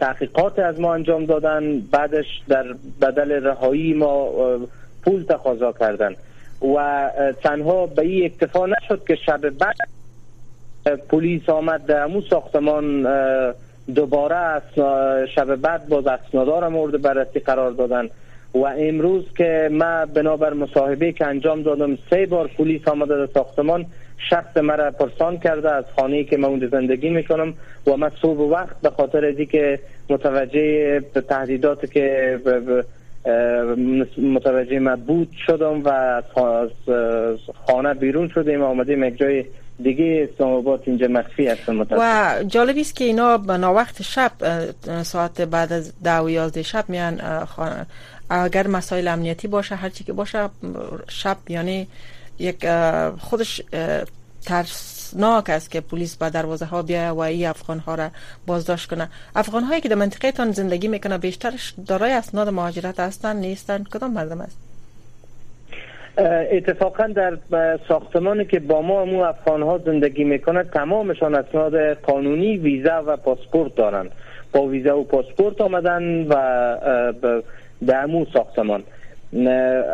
تحقیقات 0.00 0.58
از 0.58 0.80
ما 0.80 0.94
انجام 0.94 1.24
دادن 1.24 1.80
بعدش 1.80 2.42
در 2.48 2.64
بدل 3.02 3.32
رهایی 3.32 3.94
ما 3.94 4.30
پول 5.04 5.22
تقاضا 5.22 5.72
کردن. 5.72 6.14
و 6.76 7.10
تنها 7.42 7.86
به 7.86 8.02
این 8.02 8.24
اکتفا 8.24 8.66
نشد 8.66 9.04
که 9.06 9.14
شب 9.14 9.50
بعد 9.50 9.76
پلیس 11.08 11.48
آمد 11.48 11.86
در 11.86 12.02
امو 12.02 12.20
ساختمان 12.20 13.08
دوباره 13.94 14.62
شب 15.34 15.56
بعد 15.56 15.88
باز 15.88 16.06
اسنادار 16.06 16.68
مورد 16.68 17.02
بررسی 17.02 17.38
قرار 17.38 17.70
دادن. 17.70 18.08
و 18.54 18.64
امروز 18.64 19.24
که 19.36 19.68
ما 19.72 20.06
بنابر 20.06 20.52
مصاحبه 20.52 21.12
که 21.12 21.26
انجام 21.26 21.62
دادم 21.62 21.98
سه 22.10 22.26
بار 22.26 22.50
پلیس 22.58 22.88
آمده 22.88 23.16
در 23.16 23.32
ساختمان 23.34 23.86
شخص 24.30 24.56
مرا 24.56 24.90
پرسان 24.90 25.38
کرده 25.38 25.70
از 25.70 25.84
خانه 25.96 26.24
که 26.24 26.36
من 26.36 26.48
اونجا 26.48 26.68
زندگی 26.68 27.08
می‌کنم 27.08 27.54
و 27.86 27.96
من 27.96 28.10
صبح 28.22 28.40
وقت 28.40 28.80
به 28.80 28.90
خاطر 28.90 29.24
ازی 29.24 29.46
که 29.46 29.78
متوجه 30.10 31.00
تهدیدات 31.28 31.92
که 31.92 32.38
متوجه 34.18 34.78
من 34.78 34.96
بود 34.96 35.28
شدم 35.46 35.84
و 35.84 35.88
از 35.88 36.70
خانه 37.66 37.94
بیرون 37.94 38.28
شدیم 38.28 38.62
آمدیم 38.62 39.04
یک 39.04 39.16
جای 39.16 39.44
دیگه 39.82 40.28
اسلام 40.32 40.52
آباد 40.52 40.82
اینجا 40.86 41.08
مخفی 41.08 41.48
هستم 41.48 41.80
و 41.80 42.44
جالبی 42.48 42.80
است 42.80 42.96
که 42.96 43.04
اینا 43.04 43.38
به 43.38 43.52
وقت 43.52 44.02
شب 44.02 44.32
ساعت 45.02 45.40
بعد 45.40 45.72
از 45.72 45.92
دو 46.04 46.24
و 46.24 46.30
یازده 46.30 46.62
شب 46.62 46.84
میان 46.88 47.20
اگر 48.30 48.66
مسائل 48.66 49.08
امنیتی 49.08 49.48
باشه 49.48 49.74
هرچی 49.74 50.04
که 50.04 50.12
باشه 50.12 50.48
شب 51.08 51.36
یعنی 51.48 51.86
یک 52.38 52.66
خودش 53.18 53.62
ترسناک 54.46 55.50
است 55.50 55.70
که 55.70 55.80
پلیس 55.80 56.16
به 56.16 56.30
دروازه 56.30 56.64
ها 56.64 56.82
بیایه 56.82 57.10
و 57.10 57.18
این 57.18 57.46
افغان 57.46 57.78
ها 57.78 57.94
را 57.94 58.08
بازداشت 58.46 58.90
کنه. 58.90 59.08
افغان 59.36 59.62
هایی 59.62 59.80
که 59.80 59.88
در 59.88 59.94
منطقه 59.94 60.32
تان 60.32 60.52
زندگی 60.52 60.88
می‌کنه 60.88 61.18
بیشترش 61.18 61.74
دارای 61.86 62.12
اسناد 62.12 62.48
مهاجرت 62.48 63.00
هستن 63.00 63.36
نیستن. 63.36 63.84
کدام 63.84 64.12
مردم 64.12 64.40
است؟ 64.40 64.58
اتفاقا 66.52 67.06
در 67.06 67.38
ساختمانی 67.88 68.44
که 68.44 68.60
با 68.60 68.82
ما 68.82 69.00
امو 69.00 69.20
افغان 69.20 69.62
ها 69.62 69.78
زندگی 69.78 70.24
می‌کنه 70.24 70.64
تمامشان 70.64 71.34
اسناد 71.34 71.92
قانونی 71.92 72.56
ویزا 72.56 73.04
و 73.06 73.16
پاسپورت 73.16 73.74
دارن. 73.74 74.10
با 74.52 74.66
ویزا 74.66 74.98
و 74.98 75.04
پاسپورت 75.04 75.60
آمدن 75.60 76.26
و 76.26 76.32
در 77.86 78.02
امو 78.02 78.26
ساختمان. 78.32 78.82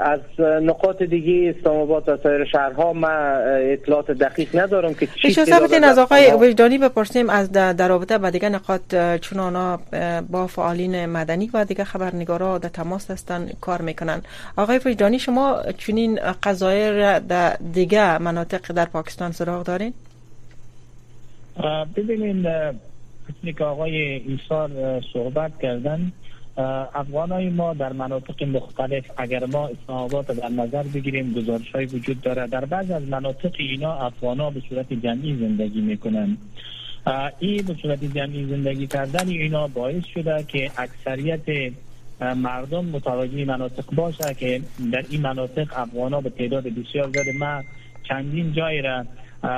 از 0.02 0.20
نقاط 0.40 1.02
دیگه 1.02 1.54
اسلام 1.58 1.76
آباد 1.76 2.08
و 2.08 2.16
سایر 2.22 2.44
شهرها 2.44 2.92
ما 2.92 3.08
اطلاعات 3.72 4.10
دقیق 4.10 4.60
ندارم 4.60 4.94
که 4.94 5.06
چی 5.06 5.40
از 5.84 5.98
آقای 5.98 6.32
وجدانی 6.32 6.78
بپرسیم 6.78 7.30
از 7.30 7.52
در 7.52 7.88
رابطه 7.88 8.18
با 8.18 8.30
دیگه 8.30 8.48
نقاط 8.48 8.94
چون 9.20 9.40
آنها 9.40 9.80
با 10.30 10.46
فعالین 10.46 11.06
مدنی 11.06 11.50
و 11.54 11.64
دیگه 11.64 11.84
خبرنگارا 11.84 12.58
در 12.58 12.68
تماس 12.68 13.10
هستن 13.10 13.48
کار 13.60 13.82
می‌کنن. 13.82 14.22
آقای 14.56 14.80
وجدانی 14.84 15.18
شما 15.18 15.62
چنین 15.78 16.18
قضایه 16.42 17.20
در 17.20 17.56
دیگه 17.72 18.18
مناطق 18.18 18.72
در 18.72 18.84
پاکستان 18.84 19.32
سراغ 19.32 19.62
دارین؟ 19.62 19.92
ببینین 21.96 22.46
که 23.58 23.64
آقای 23.64 23.96
ایسار 24.02 24.70
صحبت 25.12 25.52
کردن 25.62 26.12
افغان 26.56 27.32
های 27.32 27.50
ما 27.50 27.74
در 27.74 27.92
مناطق 27.92 28.42
مختلف 28.42 29.04
اگر 29.16 29.46
ما 29.46 29.68
اسلام 29.68 30.22
در 30.22 30.48
نظر 30.48 30.82
بگیریم 30.82 31.32
گزارش 31.32 31.70
های 31.70 31.86
وجود 31.86 32.20
داره. 32.20 32.46
در 32.46 32.64
بعض 32.64 32.90
از 32.90 33.08
مناطق 33.08 33.54
اینا 33.58 33.94
افغان 33.94 34.40
ها 34.40 34.50
به 34.50 34.62
صورت 34.68 34.92
جمعی 34.92 35.36
زندگی 35.36 35.80
می‌کنن. 35.80 36.36
این 37.38 37.66
به 37.66 37.74
صورت 37.82 38.04
جمعی 38.04 38.46
زندگی 38.46 38.86
کردن 38.86 39.28
اینا 39.28 39.66
باعث 39.66 40.04
شده 40.04 40.44
که 40.48 40.70
اکثریت 40.78 41.72
مردم 42.36 42.84
متوجه 42.84 43.44
مناطق 43.44 43.84
باشه 43.92 44.34
که 44.34 44.60
در 44.92 45.04
این 45.10 45.20
مناطق 45.20 45.72
افغان 45.76 46.12
ها 46.12 46.20
به 46.20 46.30
تعداد 46.30 46.64
بسیار 46.64 47.10
زیاد. 47.10 47.26
ما 47.38 47.62
چندین 48.08 48.52
جای 48.52 48.82
را 48.82 49.04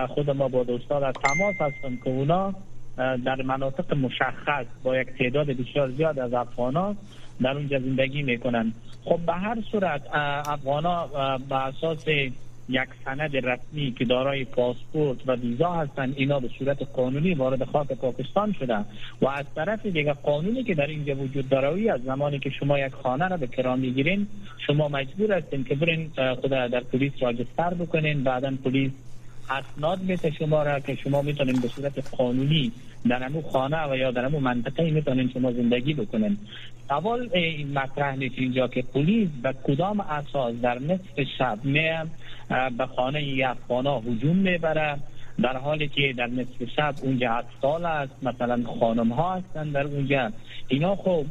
خود 0.06 0.30
ما 0.30 0.48
با 0.48 0.64
دوستان 0.64 1.00
در 1.00 1.12
تماس 1.12 1.54
هستم 1.60 1.96
که 2.04 2.10
اونا 2.10 2.54
در 2.96 3.42
مناطق 3.42 3.94
مشخص 3.94 4.66
با 4.82 4.96
یک 4.96 5.08
تعداد 5.18 5.46
بسیار 5.46 5.90
زیاد 5.90 6.18
از 6.18 6.34
افغان 6.34 6.96
در 7.42 7.56
اونجا 7.56 7.78
زندگی 7.78 8.22
می‌کنن 8.22 8.72
خب 9.04 9.20
به 9.26 9.32
هر 9.32 9.58
صورت 9.72 10.02
افغان 10.46 10.82
به 11.48 11.56
اساس 11.56 12.06
یک 12.68 12.88
سند 13.04 13.36
رسمی 13.36 13.92
که 13.92 14.04
دارای 14.04 14.44
پاسپورت 14.44 15.18
و 15.26 15.32
ویزا 15.32 15.72
هستند 15.72 16.14
اینا 16.16 16.40
به 16.40 16.48
صورت 16.58 16.82
قانونی 16.82 17.34
وارد 17.34 17.64
خاک 17.64 17.92
پاکستان 17.92 18.52
شده 18.52 18.76
و 19.22 19.28
از 19.28 19.44
طرف 19.54 19.86
دیگه 19.86 20.12
قانونی 20.12 20.64
که 20.64 20.74
در 20.74 20.86
اینجا 20.86 21.14
وجود 21.14 21.48
داره 21.48 21.92
از 21.92 22.02
زمانی 22.02 22.38
که 22.38 22.50
شما 22.50 22.78
یک 22.78 22.92
خانه 22.92 23.28
را 23.28 23.36
به 23.36 23.46
کرام 23.46 23.78
می‌گیرین 23.78 24.26
شما 24.66 24.88
مجبور 24.88 25.32
هستین 25.32 25.64
که 25.64 25.74
برین 25.74 26.10
خود 26.40 26.50
در 26.50 26.80
پلیس 26.80 27.12
راجستر 27.20 27.74
بکنین 27.74 28.24
بعدا 28.24 28.52
پلیس 28.64 28.92
اسناد 29.50 30.00
میته 30.00 30.30
شما 30.30 30.62
را 30.62 30.80
که 30.80 30.94
شما 30.94 31.22
می‌تونین 31.22 31.60
به 31.60 31.68
صورت 31.68 31.92
قانونی 32.16 32.72
در 33.08 33.24
امو 33.24 33.42
خانه 33.42 33.88
و 33.90 33.96
یا 33.96 34.10
در 34.10 34.24
امو 34.24 34.40
منطقه 34.40 34.90
می‌تونین 34.90 35.30
شما 35.32 35.52
زندگی 35.52 35.94
بکنین. 35.94 36.38
سوال 36.88 37.28
مطرح 37.74 38.16
نیست 38.16 38.34
اینجا 38.38 38.68
که 38.68 38.82
پلیس 38.82 39.28
به 39.42 39.54
کدام 39.64 40.00
اساس 40.00 40.54
در 40.62 40.78
نصف 40.78 41.20
شب 41.38 41.58
میام 41.64 42.10
به 42.78 42.86
خانه 42.86 43.44
افغانا 43.46 43.98
هجوم 43.98 44.36
می‌بره 44.36 44.96
در 45.42 45.56
حالی 45.56 45.88
که 45.88 46.14
در 46.16 46.26
نصف 46.26 46.70
شب 46.76 46.94
اونجا 47.02 47.32
اطفال 47.32 47.86
است 47.86 48.12
مثلا 48.22 48.64
خانم 48.80 49.12
ها 49.12 49.34
هستن 49.34 49.70
در 49.70 49.84
اونجا. 49.86 50.32
اینا 50.68 50.96
خب 50.96 51.24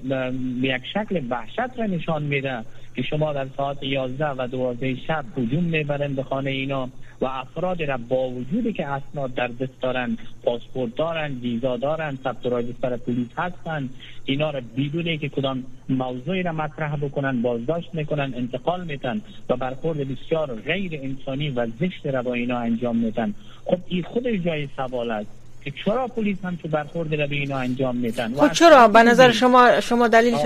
یک 0.62 0.82
شکل 0.94 1.22
وحشت 1.30 1.80
را 1.80 1.86
نشان 1.86 2.24
میده 2.24 2.64
که 2.96 3.02
شما 3.02 3.34
در 3.34 3.48
ساعت 3.58 3.84
11 3.84 4.30
و 4.30 4.48
12 4.48 4.96
شب 4.96 5.26
هجوم 5.38 5.64
می‌برن 5.64 6.16
به 6.16 6.24
خانه 6.24 6.50
اینا 6.50 6.90
و 7.22 7.26
افراد 7.26 7.84
را 7.84 7.98
با 7.98 8.30
وجودی 8.30 8.74
که 8.74 8.88
اسناد 8.88 9.34
در 9.34 9.48
دست 9.48 9.82
دارن 9.82 10.18
پاسپورت 10.44 10.96
دارن 10.96 11.32
ویزا 11.42 11.78
دارن 11.78 12.18
ثبت 12.24 12.46
راجستر 12.46 12.98
پلیس 12.98 13.28
هستن 13.38 13.90
اینا 14.26 14.50
را 14.50 14.62
بدون 14.78 15.18
که 15.18 15.30
کدام 15.30 15.64
موضوعی 15.90 16.44
را 16.44 16.52
مطرح 16.52 16.96
بکنن 16.96 17.42
بازداشت 17.42 17.96
می‌کنن 17.96 18.34
انتقال 18.36 18.84
میتن 18.84 19.22
و 19.50 19.56
برخورد 19.56 19.98
بسیار 19.98 20.56
غیر 20.56 21.00
انسانی 21.04 21.50
و 21.50 21.68
زشت 21.80 22.06
را 22.06 22.22
با 22.22 22.34
اینا 22.34 22.58
انجام 22.58 22.96
میتن 22.96 23.34
خب 23.66 23.78
این 23.88 24.04
خود 24.04 24.28
جای 24.28 24.68
سوال 24.78 25.12
است. 25.12 25.43
که 25.66 25.74
چرا 25.86 26.08
پلیس 26.08 26.38
هم 26.44 26.56
تو 26.56 26.68
برخورد 26.68 27.16
را 27.16 27.28
به 27.28 27.36
اینا 27.36 27.58
انجام 27.58 27.96
میدن؟ 27.96 28.34
خب 28.36 28.52
چرا؟ 28.52 28.88
به 28.88 29.04
نظر 29.04 29.32
شما 29.32 29.80
شما 29.80 30.08
دلیلش 30.08 30.42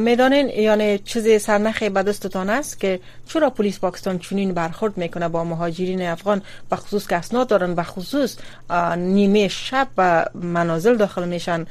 می‌دانین 0.00 0.48
یعنی 0.48 0.98
چیزی 0.98 1.38
سرنخ 1.38 1.82
به 1.82 2.02
دستتان 2.02 2.50
است 2.50 2.80
که 2.80 3.00
چرا 3.28 3.50
پلیس 3.50 3.78
پاکستان 3.80 4.18
چنین 4.18 4.54
برخورد 4.54 4.98
می‌کنه 4.98 5.28
با 5.28 5.44
مهاجرین 5.44 6.02
افغان 6.02 6.42
به 6.70 6.76
خصوص 6.76 7.06
که 7.06 7.16
اسناد 7.16 7.48
دارن 7.48 7.74
به 7.74 7.82
خصوص 7.82 8.36
نیمه 8.96 9.48
شب 9.48 9.88
و 9.96 10.26
منازل 10.34 10.96
داخل 10.96 11.28
میشن 11.28 11.66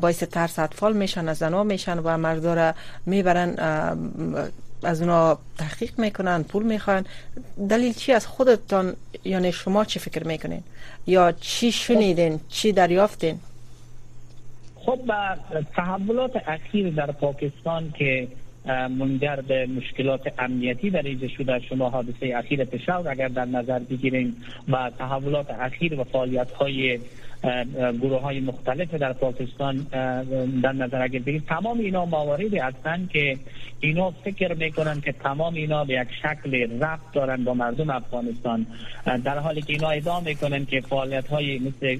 باعث 0.00 0.22
ترس 0.22 0.58
اطفال 0.58 0.92
میشن 0.92 1.28
از 1.28 1.36
زنا 1.38 1.64
میشن 1.64 1.98
و 1.98 2.16
مردارا 2.16 2.74
می‌برن 3.06 3.54
از 4.82 5.02
اونا 5.02 5.38
تحقیق 5.58 5.98
می‌کنن 5.98 6.42
پول 6.42 6.62
می‌خوان. 6.62 7.04
دلیل 7.68 7.92
چی 7.92 8.12
از 8.12 8.26
خودتان 8.26 8.96
یعنی 9.24 9.52
شما 9.52 9.84
چی 9.84 9.98
فکر 9.98 10.24
می‌کنین؟ 10.24 10.62
یا 11.06 11.32
چی 11.32 11.72
شنیدین 11.72 12.40
چی 12.48 12.72
دریافتین؟ 12.72 13.38
خب 14.74 14.98
تحولات 15.76 16.36
اخیر 16.48 16.90
در 16.90 17.10
پاکستان 17.10 17.92
که 17.98 18.28
منجر 18.68 19.36
به 19.36 19.66
مشکلات 19.66 20.20
امنیتی 20.38 20.90
در 20.90 21.02
اینجا 21.02 21.28
شده 21.28 21.60
شما 21.60 21.90
حادثه 21.90 22.32
اخیر 22.36 22.64
پشاور 22.64 23.10
اگر 23.10 23.28
در 23.28 23.44
نظر 23.44 23.78
بگیرین 23.78 24.36
و 24.68 24.90
تحولات 24.98 25.50
اخیر 25.50 26.00
و 26.00 26.04
فعالیت 26.04 26.50
های 26.50 26.98
گروه 28.00 28.20
های 28.20 28.40
مختلف 28.40 28.94
در 28.94 29.12
پاکستان 29.12 29.76
در 30.62 30.72
نظر 30.72 31.02
اگر 31.02 31.18
بگیریم 31.18 31.44
تمام 31.48 31.78
اینا 31.78 32.04
مواردی 32.04 32.58
هستند 32.58 33.10
که 33.10 33.36
اینا 33.80 34.10
فکر 34.10 34.54
می‌کنن 34.54 35.00
که 35.00 35.12
تمام 35.12 35.54
اینا 35.54 35.84
به 35.84 35.94
یک 35.94 36.08
شکل 36.22 36.80
رفت 36.80 37.12
دارن 37.14 37.44
با 37.44 37.54
مردم 37.54 37.90
افغانستان. 37.90 38.66
در 39.24 39.38
حالی 39.38 39.62
که 39.62 39.72
اینا 39.72 39.88
ادعا 39.88 40.20
می‌کنن 40.20 40.66
که 40.66 40.80
فعالیت 40.80 41.28
های 41.28 41.58
مثل 41.58 41.98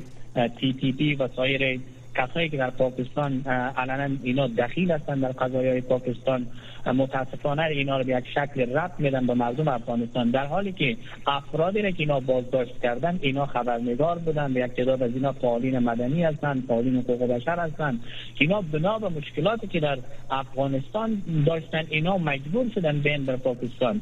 تی 0.60 0.72
تی 0.72 0.92
پی 0.92 1.14
و 1.14 1.28
سایر 1.36 1.80
کسایی 2.14 2.48
که 2.48 2.56
در 2.56 2.70
پاکستان 2.70 3.42
علنا 3.76 4.16
اینا 4.22 4.46
دخیل 4.46 4.92
هستند 4.92 5.22
در 5.22 5.32
قضایای 5.32 5.80
پاکستان 5.80 6.46
متاسفانه 6.86 7.62
اینا 7.62 7.98
رو 7.98 8.04
به 8.04 8.12
یک 8.12 8.24
شکل 8.34 8.76
رد 8.76 8.92
میدن 8.98 9.26
به 9.26 9.34
مردم 9.34 9.68
افغانستان. 9.68 10.30
در 10.30 10.46
حالی 10.46 10.72
که 10.72 10.96
افرادی 11.26 11.82
را 11.82 11.90
که 11.90 12.00
اینا 12.00 12.20
بازداشت 12.20 12.80
کردن 12.82 13.18
اینا 13.22 13.46
خبرنگار 13.46 14.18
بودن 14.18 14.50
یک 14.50 14.72
تعداد 14.72 15.02
از 15.02 15.10
اینا 15.14 15.32
فعالین 15.32 15.78
مدنی 15.78 16.24
هستند 16.24 16.64
فعالین 16.68 16.96
حقوق 16.96 17.26
بشر 17.26 17.58
هستند 17.58 18.00
اینا 18.38 18.60
بنا 18.60 18.98
به 18.98 19.08
مشکلاتی 19.08 19.66
که 19.66 19.80
در 19.80 19.98
افغانستان 20.30 21.22
داشتن 21.46 21.84
اینا 21.90 22.18
مجبور 22.18 22.70
شدن 22.74 22.98
بین 22.98 23.24
در 23.24 23.36
پاکستان. 23.36 24.00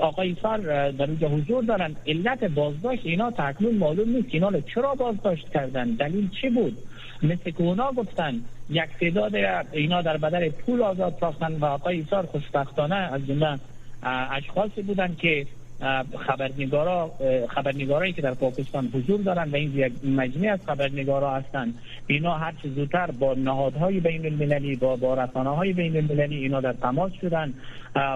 آقای 0.00 0.36
سار 0.42 0.90
در 0.90 1.06
اونجا 1.06 1.28
حضور 1.28 1.64
دارن. 1.64 1.96
علت 2.06 2.44
بازداشت 2.44 3.06
اینا 3.06 3.30
تکنون 3.30 3.74
معلوم 3.74 4.08
نیست 4.08 4.28
اینا 4.30 4.60
چرا 4.60 4.94
بازداشت 4.94 5.48
کردن. 5.48 5.90
دلیل 5.90 6.28
چی 6.40 6.50
بود؟ 6.50 6.78
مثل 7.22 7.50
که 7.50 7.62
اونا 7.62 7.92
گفتن 7.92 8.40
یک 8.70 8.90
تعداد 9.00 9.32
اینا 9.72 10.02
در 10.02 10.16
بدل 10.16 10.48
پول 10.48 10.82
آزاد 10.82 11.16
ساختن 11.20 11.52
و 11.52 11.64
آقای 11.64 11.96
ایسار 11.96 12.26
خوشبختانه 12.26 12.94
از 12.94 13.26
جمله 13.26 13.58
اشخاصی 14.02 14.82
بودن 14.82 15.16
که 15.18 15.46
خبرنگارا 16.26 17.10
خبرنگارایی 17.48 18.12
که 18.12 18.22
در 18.22 18.34
پاکستان 18.34 18.90
حضور 18.94 19.20
دارند 19.20 19.52
و 19.52 19.56
این 19.56 19.72
یک 19.74 19.92
مجموعه 20.04 20.50
از 20.50 20.60
خبرنگارا 20.66 21.34
هستند 21.34 21.74
اینا 22.06 22.34
هر 22.34 22.54
چه 22.62 22.68
زودتر 22.68 23.10
با 23.10 23.34
نهادهای 23.34 24.00
بین 24.00 24.26
المللی 24.26 24.76
با 24.76 24.96
با 24.96 25.14
رسانه 25.14 25.72
بین 25.72 25.96
المللی 25.96 26.36
اینا 26.36 26.60
در 26.60 26.72
تماس 26.72 27.12
شدن 27.20 27.54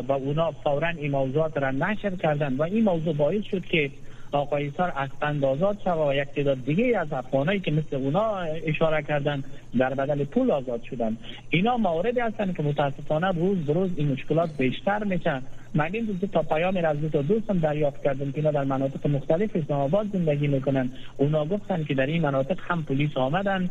و 0.09 0.13
اونا 0.13 0.51
فورا 0.51 0.89
این 0.89 1.11
موضوعات 1.11 1.57
را 1.57 1.71
نشر 1.71 2.11
کردن. 2.11 2.57
و 2.57 2.63
این 2.63 2.85
موضوع 2.85 3.15
باعث 3.15 3.45
شد 3.45 3.65
که 3.65 3.91
آقای 4.33 4.71
سار 4.77 4.93
از 5.21 5.45
آزاد 5.45 5.79
شد 5.85 5.91
و 5.91 6.15
یک 6.15 6.29
تعداد 6.29 6.65
دیگه 6.65 6.99
از 6.99 7.13
افغانایی 7.13 7.61
که 7.61 7.71
مثل 7.71 7.97
اونا 7.97 8.37
اشاره 8.41 9.03
کردن 9.03 9.45
در 9.79 9.95
بدل 9.95 10.25
پول 10.25 10.51
آزاد 10.51 10.83
شدن. 10.83 11.17
اینا 11.51 11.77
مواردی 11.77 12.21
هستند 12.21 12.57
که 12.57 12.63
متاسفانه 12.63 13.31
روز 13.33 13.59
بروز 13.67 13.91
این 13.97 14.13
مشکلات 14.13 14.51
بیشتر 14.59 15.05
میشن. 15.05 15.43
من 15.75 15.89
این 15.93 16.07
روز 16.07 16.31
تا 16.31 16.43
پایام 16.43 16.77
از 16.77 17.01
دو 17.01 17.23
دوستم 17.23 17.59
دریافت 17.59 18.03
کردم 18.03 18.33
که 18.33 18.43
در 18.43 18.65
مناطق 18.65 19.07
مختلف 19.07 19.57
اسلام 19.57 19.81
آباد 19.81 20.07
زندگی 20.13 20.47
می‌کنن. 20.47 20.91
اونا 21.17 21.45
گفتن 21.45 21.85
که 21.85 21.95
در 21.95 22.07
این 22.07 22.23
مناطق 22.23 22.59
هم 22.69 22.83
پلیس 22.83 23.17
آمدن 23.17 23.71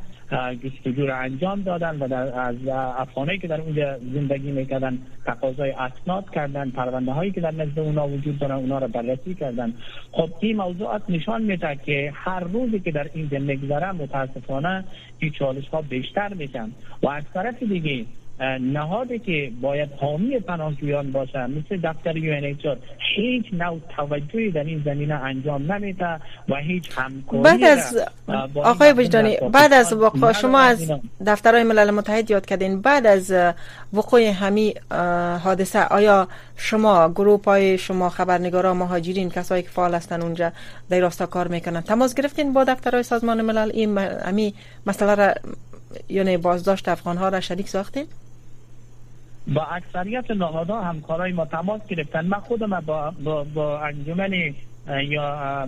جستجو 0.64 1.06
را 1.06 1.18
انجام 1.18 1.62
دادن 1.62 2.00
و 2.00 2.08
در 2.08 2.40
از 2.40 2.56
افغانایی 2.98 3.40
که 3.40 3.48
در 3.48 3.62
اونجا 3.62 3.98
زندگی 4.14 4.52
می‌کردن 4.52 4.98
تقاضای 5.26 5.72
اسناد 5.72 6.30
کردن 6.30 6.70
پرونده 6.70 7.12
هایی 7.12 7.32
که 7.32 7.42
در 7.42 7.52
نزد 7.52 7.80
اونا 7.80 8.08
وجود 8.08 8.40
دارن 8.40 8.56
اونا 8.56 8.78
را 8.78 8.88
بررسی 8.88 9.36
کردن. 9.36 9.74
خب 10.12 10.30
این 10.40 10.58
موضوعات 10.58 11.02
نشان 11.10 11.42
میده 11.42 11.76
که 11.86 12.12
هر 12.16 12.40
روزی 12.40 12.80
که 12.80 12.92
در 12.92 13.10
اینجا 13.14 13.40
میگذره 13.40 13.92
متاسفانه 13.92 14.84
این 15.20 15.32
چالش 15.32 15.68
ها 15.68 15.82
بیشتر 15.82 16.34
میشن. 16.34 16.72
و 17.04 17.10
از 17.10 17.24
طرف 17.34 17.64
دیگه 17.64 18.06
نهادی 18.62 19.20
که 19.20 19.52
باید 19.62 19.90
حامی 20.02 20.40
پناهجویان 20.40 21.12
باشه 21.12 21.48
مثل 21.48 21.78
دفتر 21.84 22.18
یو 22.18 22.56
هیچ 23.16 23.46
نوع 23.54 23.80
توجهی 23.96 24.52
در 24.52 24.64
این 24.64 24.82
زمینه 24.86 25.14
انجام 25.14 25.72
نمیده 25.72 26.20
و 26.50 26.56
هیچ 26.56 26.90
همکاری 26.96 27.44
بعد 27.44 27.64
از 27.64 28.08
آقای 28.56 28.92
وجدانی 28.92 29.38
بعد 29.54 29.74
از 29.74 29.94
وقوع 29.94 30.32
شما 30.32 30.60
از 30.60 30.92
دفترهای 31.26 31.64
ملل 31.64 31.92
متحد 31.92 32.32
یاد 32.32 32.46
کردین. 32.46 32.82
بعد 32.82 33.08
از 33.08 33.34
وقوع 33.94 34.22
همی 34.22 34.74
حادثه 35.44 35.84
آیا 35.84 36.28
شما 36.56 37.10
گروپ 37.10 37.46
های 37.46 37.78
شما 37.78 38.10
خبرنگارا 38.10 38.74
مهاجرین 38.74 39.30
کسایی 39.30 39.64
که 39.64 39.70
فعال 39.70 39.96
هستن 39.96 40.22
اونجا 40.22 40.52
در 40.90 41.00
راستا 41.00 41.26
کار 41.26 41.48
می‌کنن 41.48 41.82
تماس 41.82 42.16
گرفتین 42.16 42.54
با 42.54 42.64
دفترهای 42.64 43.04
سازمان 43.04 43.42
ملل؟ 43.42 43.72
این 43.74 43.98
همی 43.98 44.54
مسئله 44.88 45.16
را 45.16 45.34
یعنی 46.10 46.38
بازداشت 46.38 46.88
افغان 46.88 47.18
ها 47.18 47.30
را 47.30 47.40
شریک 47.40 47.70
ساختین؟ 47.70 48.06
با 49.48 49.62
اکثریت 49.62 50.32
نهادها 50.32 50.82
همکارای 50.82 51.32
ما 51.32 51.46
تماس 51.46 51.88
گرفتن. 51.88 52.26
من 52.26 52.40
خودم 52.40 52.80
با, 52.80 53.14
با, 53.24 53.44
با 53.44 53.80
انجمن 53.80 54.54
یا 54.88 55.68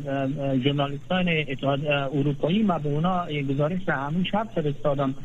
ژورنالیستان 0.64 1.30
اتحاد 1.48 1.86
اروپایی 1.88 2.64
ما 2.64 2.80
به 2.80 2.90
اونا 2.90 3.26
گزارش 3.50 3.82
را 3.88 3.96
همون 3.96 4.24
شب 4.24 4.48
فرستادم. 4.56 5.16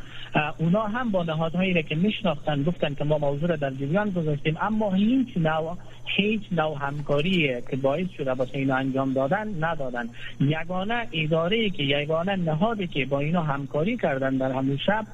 اونا 0.59 0.83
هم 0.83 1.11
با 1.11 1.23
نهادهایی 1.23 1.83
که 1.83 1.95
میشناختن 1.95 2.63
گفتن 2.63 2.95
که 2.95 3.05
ما 3.05 3.19
موضوع 3.19 3.49
را 3.49 3.57
در 3.57 3.71
جریان 3.71 4.11
گذاشتیم. 4.11 4.57
اما 4.61 4.93
هیچ 4.93 5.29
نوع 5.37 5.77
هیچ 6.05 6.43
نوع 6.53 6.79
همکاری 6.81 7.63
که 7.71 7.77
باعث 7.77 8.07
شده 8.17 8.35
باشه 8.35 8.59
اینو 8.59 8.75
انجام 8.75 9.13
دادن 9.13 9.65
ندادن. 9.65 10.09
یگانه 10.41 11.07
اداره 11.13 11.71
که 11.71 11.83
یگانه 11.83 12.37
نهادی 12.37 12.87
که 12.87 13.07
با 13.07 13.21
اینا 13.21 13.43
همکاری 13.43 13.97
کردن 13.97 14.37
در 14.37 14.53
همون 14.53 14.77
شب 14.87 15.05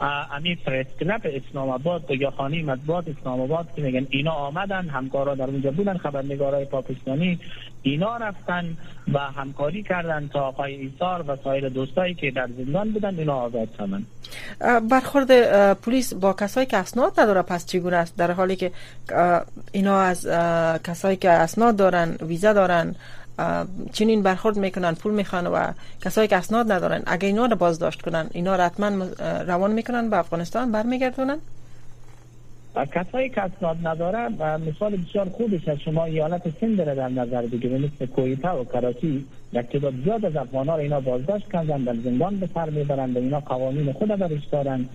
امی 0.00 0.54
پرس 0.54 0.86
کلب 1.00 1.20
اسلام 1.24 1.68
آباد 1.68 2.10
یا 2.10 2.30
خانه 2.30 2.62
مطبوعات 2.62 3.08
اسلام 3.08 3.40
آباد 3.40 3.68
که 3.76 3.82
میگن 3.82 4.06
اینا 4.10 4.30
آمدن 4.30 4.88
همکارا 4.88 5.34
در 5.34 5.44
اونجا 5.44 5.70
بودن 5.70 5.96
خبرنگارای 5.96 6.64
پاکستانی 6.64 7.38
اینا 7.82 8.16
رفتن 8.16 8.76
و 9.12 9.18
همکاری 9.18 9.82
کردن 9.82 10.28
تا 10.32 10.40
آقای 10.40 10.74
ایثار 10.74 11.24
و 11.28 11.36
سایر 11.36 11.68
دوستایی 11.68 12.14
که 12.14 12.30
در 12.30 12.48
زندان 12.58 12.90
بودن 12.90 13.18
اینا 13.18 13.36
آزاد 13.36 13.68
شدن. 13.78 14.04
برخورد 14.90 15.30
پلیس 15.74 16.14
با 16.14 16.32
کسایی 16.32 16.66
که 16.66 16.76
اسناد 16.76 17.20
نداره 17.20 17.42
پس 17.42 17.66
چگونه 17.66 17.96
است؟ 17.96 18.16
در 18.16 18.30
حالی 18.30 18.56
که 18.56 18.70
اینا 19.72 20.00
از 20.00 20.26
کسایی 20.84 21.16
که 21.16 21.30
اسناد 21.30 21.76
دارن 21.76 22.16
ویزا 22.20 22.52
دارن 22.52 22.94
چنین 23.92 24.22
برخورد 24.22 24.56
می‌کنن 24.56 24.94
پول 24.94 25.12
می‌خوان 25.12 25.46
و 25.46 25.72
کسایی 26.04 26.28
که 26.28 26.36
اسناد 26.36 26.72
ندارن 26.72 27.02
اگه 27.06 27.26
اینا 27.26 27.46
رو 27.46 27.56
بازداشت 27.56 28.02
کنن 28.02 28.26
اینا 28.32 28.56
رو 28.56 28.62
حتما 28.62 29.06
روان 29.46 29.72
می‌کنن 29.72 30.10
به 30.10 30.18
افغانستان 30.18 30.72
برمیگردونن؟ 30.72 31.38
کسایی 32.92 33.28
که 33.28 33.42
اسناد 33.42 33.76
نداره 33.82 34.28
مثال 34.56 34.96
بسیار 34.96 35.28
خوبش 35.28 35.68
از 35.68 35.78
شما 35.78 36.04
ایالت 36.04 36.42
سند 36.60 36.80
را 36.80 36.94
در 36.94 37.08
نظر 37.08 37.42
بگیرید 37.42 37.92
مثل 37.94 38.06
کویتا 38.06 38.60
و 38.60 38.64
کراچی 38.64 39.26
یک 39.52 39.66
تعداد 39.66 39.94
زیاد 40.04 40.24
از 40.24 40.36
افغان 40.36 40.70
اینا 40.70 41.00
بازداشت 41.00 41.52
کردن 41.52 41.84
در 41.84 41.94
زندان 42.04 42.36
به 42.36 42.48
سر 42.54 42.70
می‌برند 42.70 43.16
و 43.16 43.20
اینا 43.20 43.40
قوانین 43.40 43.92
خود 43.92 44.08
برش 44.08 44.44
دارن 44.52 44.88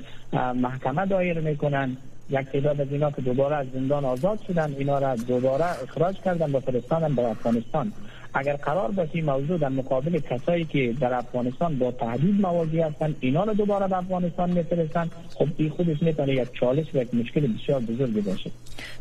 محکمه 0.55 1.05
دایر 1.05 1.39
می‌کنن. 1.39 1.97
یک 2.29 2.47
تعداد 2.51 2.81
از 2.81 2.87
اینا 2.91 3.11
که 3.11 3.21
دوباره 3.21 3.55
از 3.55 3.65
زندان 3.73 4.05
آزاد 4.05 4.39
شدن 4.47 4.75
اینا 4.77 4.99
را 4.99 5.15
دوباره 5.15 5.65
اخراج 5.83 6.15
کردن 6.15 6.51
و 6.51 6.59
فرستادن 6.59 7.15
به 7.15 7.21
افغانستان. 7.21 7.93
اگر 8.33 8.55
قرار 8.55 8.91
باشه 8.91 9.21
موضوع 9.21 9.57
در 9.57 9.69
مقابل 9.69 10.19
کسایی 10.19 10.65
که 10.65 10.93
در 10.99 11.13
افغانستان 11.13 11.79
با 11.79 11.91
تهدید 11.91 12.41
مواجه 12.41 12.85
هستند 12.85 13.15
اینا 13.19 13.43
رو 13.43 13.53
دوباره 13.53 13.87
به 13.87 13.97
افغانستان 13.97 14.49
میفرستن 14.49 15.09
خب 15.35 15.47
این 15.57 15.69
خودش 15.69 16.01
می‌تونه 16.01 16.33
یک 16.33 16.47
چالش 16.53 16.85
و 16.93 16.97
یک 16.97 17.13
مشکل 17.13 17.47
بسیار 17.47 17.79
بزرگی 17.79 18.21
باشه. 18.21 18.51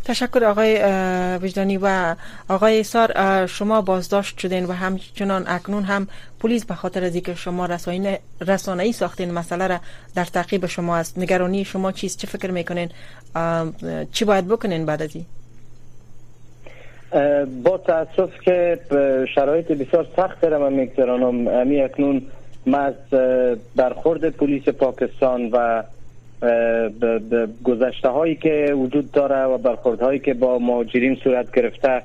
تشکر 0.05 0.45
آقای 0.45 0.83
وجدانی 1.37 1.79
و 1.83 2.17
آقای 2.49 2.83
سار 2.83 3.47
شما 3.47 3.81
بازداشت 3.81 4.39
شدین 4.39 4.65
و 4.65 4.73
همچنان 4.73 5.45
اکنون 5.47 5.85
هم 5.85 6.09
پلیس 6.41 6.65
به 6.65 6.75
خاطر 6.75 7.05
از 7.05 7.15
اینکه 7.15 7.35
شما 7.35 7.67
رسانه 8.41 8.83
ای 8.83 8.93
ساختین 8.93 9.31
مسئله 9.31 9.67
را 9.67 9.81
در 10.15 10.25
تعقیب 10.25 10.67
شما 10.67 10.97
است. 10.97 11.19
نگرانی 11.19 11.65
شما 11.65 11.93
چیست؟ 11.93 12.19
چه 12.19 12.27
فکر 12.27 12.51
می‌کنین؟ 12.51 12.89
چی 14.13 14.25
باید 14.25 14.49
بکنین 14.49 14.87
بعد 14.87 15.03
از 15.03 15.17
این؟ 15.17 15.27
با 17.63 17.79
تاسف 17.79 18.41
که 18.41 18.79
شرایط 19.35 19.73
بسیار 19.73 20.07
سخت 20.17 20.45
را 20.45 20.59
من 20.59 20.73
میگذرانم. 20.73 21.49
امی 21.49 21.81
اکنون 21.81 22.23
ما 22.67 22.79
از 22.79 22.95
برخورد 23.77 24.29
پلیس 24.29 24.69
پاکستان 24.69 25.51
و 25.53 25.83
گذشته 27.65 28.09
هایی 28.09 28.35
که 28.35 28.75
وجود 28.75 29.13
داره 29.13 29.45
و 29.45 29.59
برخورد 29.59 30.01
هایی 30.01 30.19
که 30.19 30.35
با 30.35 30.59
مهاجرین 30.59 31.15
صورت 31.15 31.55
گرفته 31.55 32.03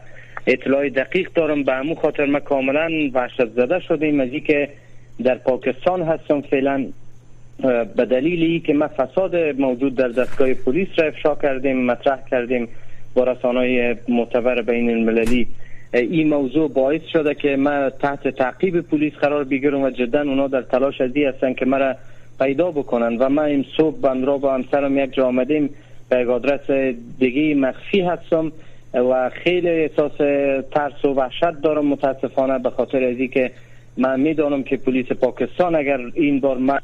اطلاع 0.47 0.89
دقیق 0.89 1.29
دارم. 1.35 1.63
به 1.63 1.73
همون 1.73 1.95
خاطر 1.95 2.25
ما 2.25 2.39
کاملا 2.39 2.89
وحشت 3.13 3.49
زده 3.49 3.79
شدیم. 3.79 4.19
از 4.19 4.29
که 4.29 4.69
در 5.23 5.35
پاکستان 5.35 6.01
هستم 6.01 6.41
فعلا 6.41 6.85
به 7.95 8.05
دلیلی 8.05 8.59
که 8.59 8.73
ما 8.73 8.87
فساد 8.87 9.35
موجود 9.35 9.95
در 9.95 10.07
دستگاه 10.07 10.53
پلیس 10.53 10.87
را 10.97 11.07
افشا 11.07 11.35
کردیم 11.35 11.85
مطرح 11.85 12.19
کردیم. 12.31 12.67
با 13.17 13.23
رسانه 13.23 13.97
معتبر 14.07 14.61
بین 14.61 14.89
المللی. 14.89 15.47
این 15.93 16.29
موضوع 16.29 16.69
باعث 16.69 17.01
شده 17.13 17.35
که 17.35 17.55
ما 17.55 17.89
تحت 17.89 18.27
تعقیب 18.27 18.81
پلیس 18.81 19.13
قرار 19.13 19.43
بگیرم 19.43 19.81
و 19.81 19.89
جدا 19.89 20.21
اونا 20.21 20.47
در 20.47 20.61
تلاش 20.61 21.01
ازی 21.01 21.23
هستن 21.23 21.53
که 21.53 21.65
مرا 21.65 21.95
پیدا 22.39 22.71
بکنن. 22.71 23.17
و 23.17 23.29
ما 23.29 23.43
این 23.43 23.65
صبح 23.77 23.97
بندرا 24.01 24.37
با 24.37 24.53
همسرم 24.53 24.97
یک 24.97 25.13
جا 25.13 25.27
آمدیم. 25.27 25.69
به 26.09 26.21
یک 26.21 26.27
آدرس 26.27 26.71
دیگه 27.19 27.55
مخفی 27.55 28.01
هستم. 28.01 28.51
و 28.93 29.29
خیلی 29.29 29.69
احساس 29.69 30.17
ترس 30.71 31.05
و 31.05 31.07
وحشت 31.07 31.61
دارم. 31.63 31.85
متاسفانه 31.85 32.59
به 32.59 32.69
خاطر 32.69 33.03
ازی 33.03 33.27
که 33.27 33.51
من 33.97 34.19
می‌دانم 34.19 34.63
که 34.63 34.77
پلیس 34.77 35.05
پاکستان 35.05 35.75
اگر 35.75 35.99
این 36.13 36.39
بار 36.39 36.57
من 36.57 36.79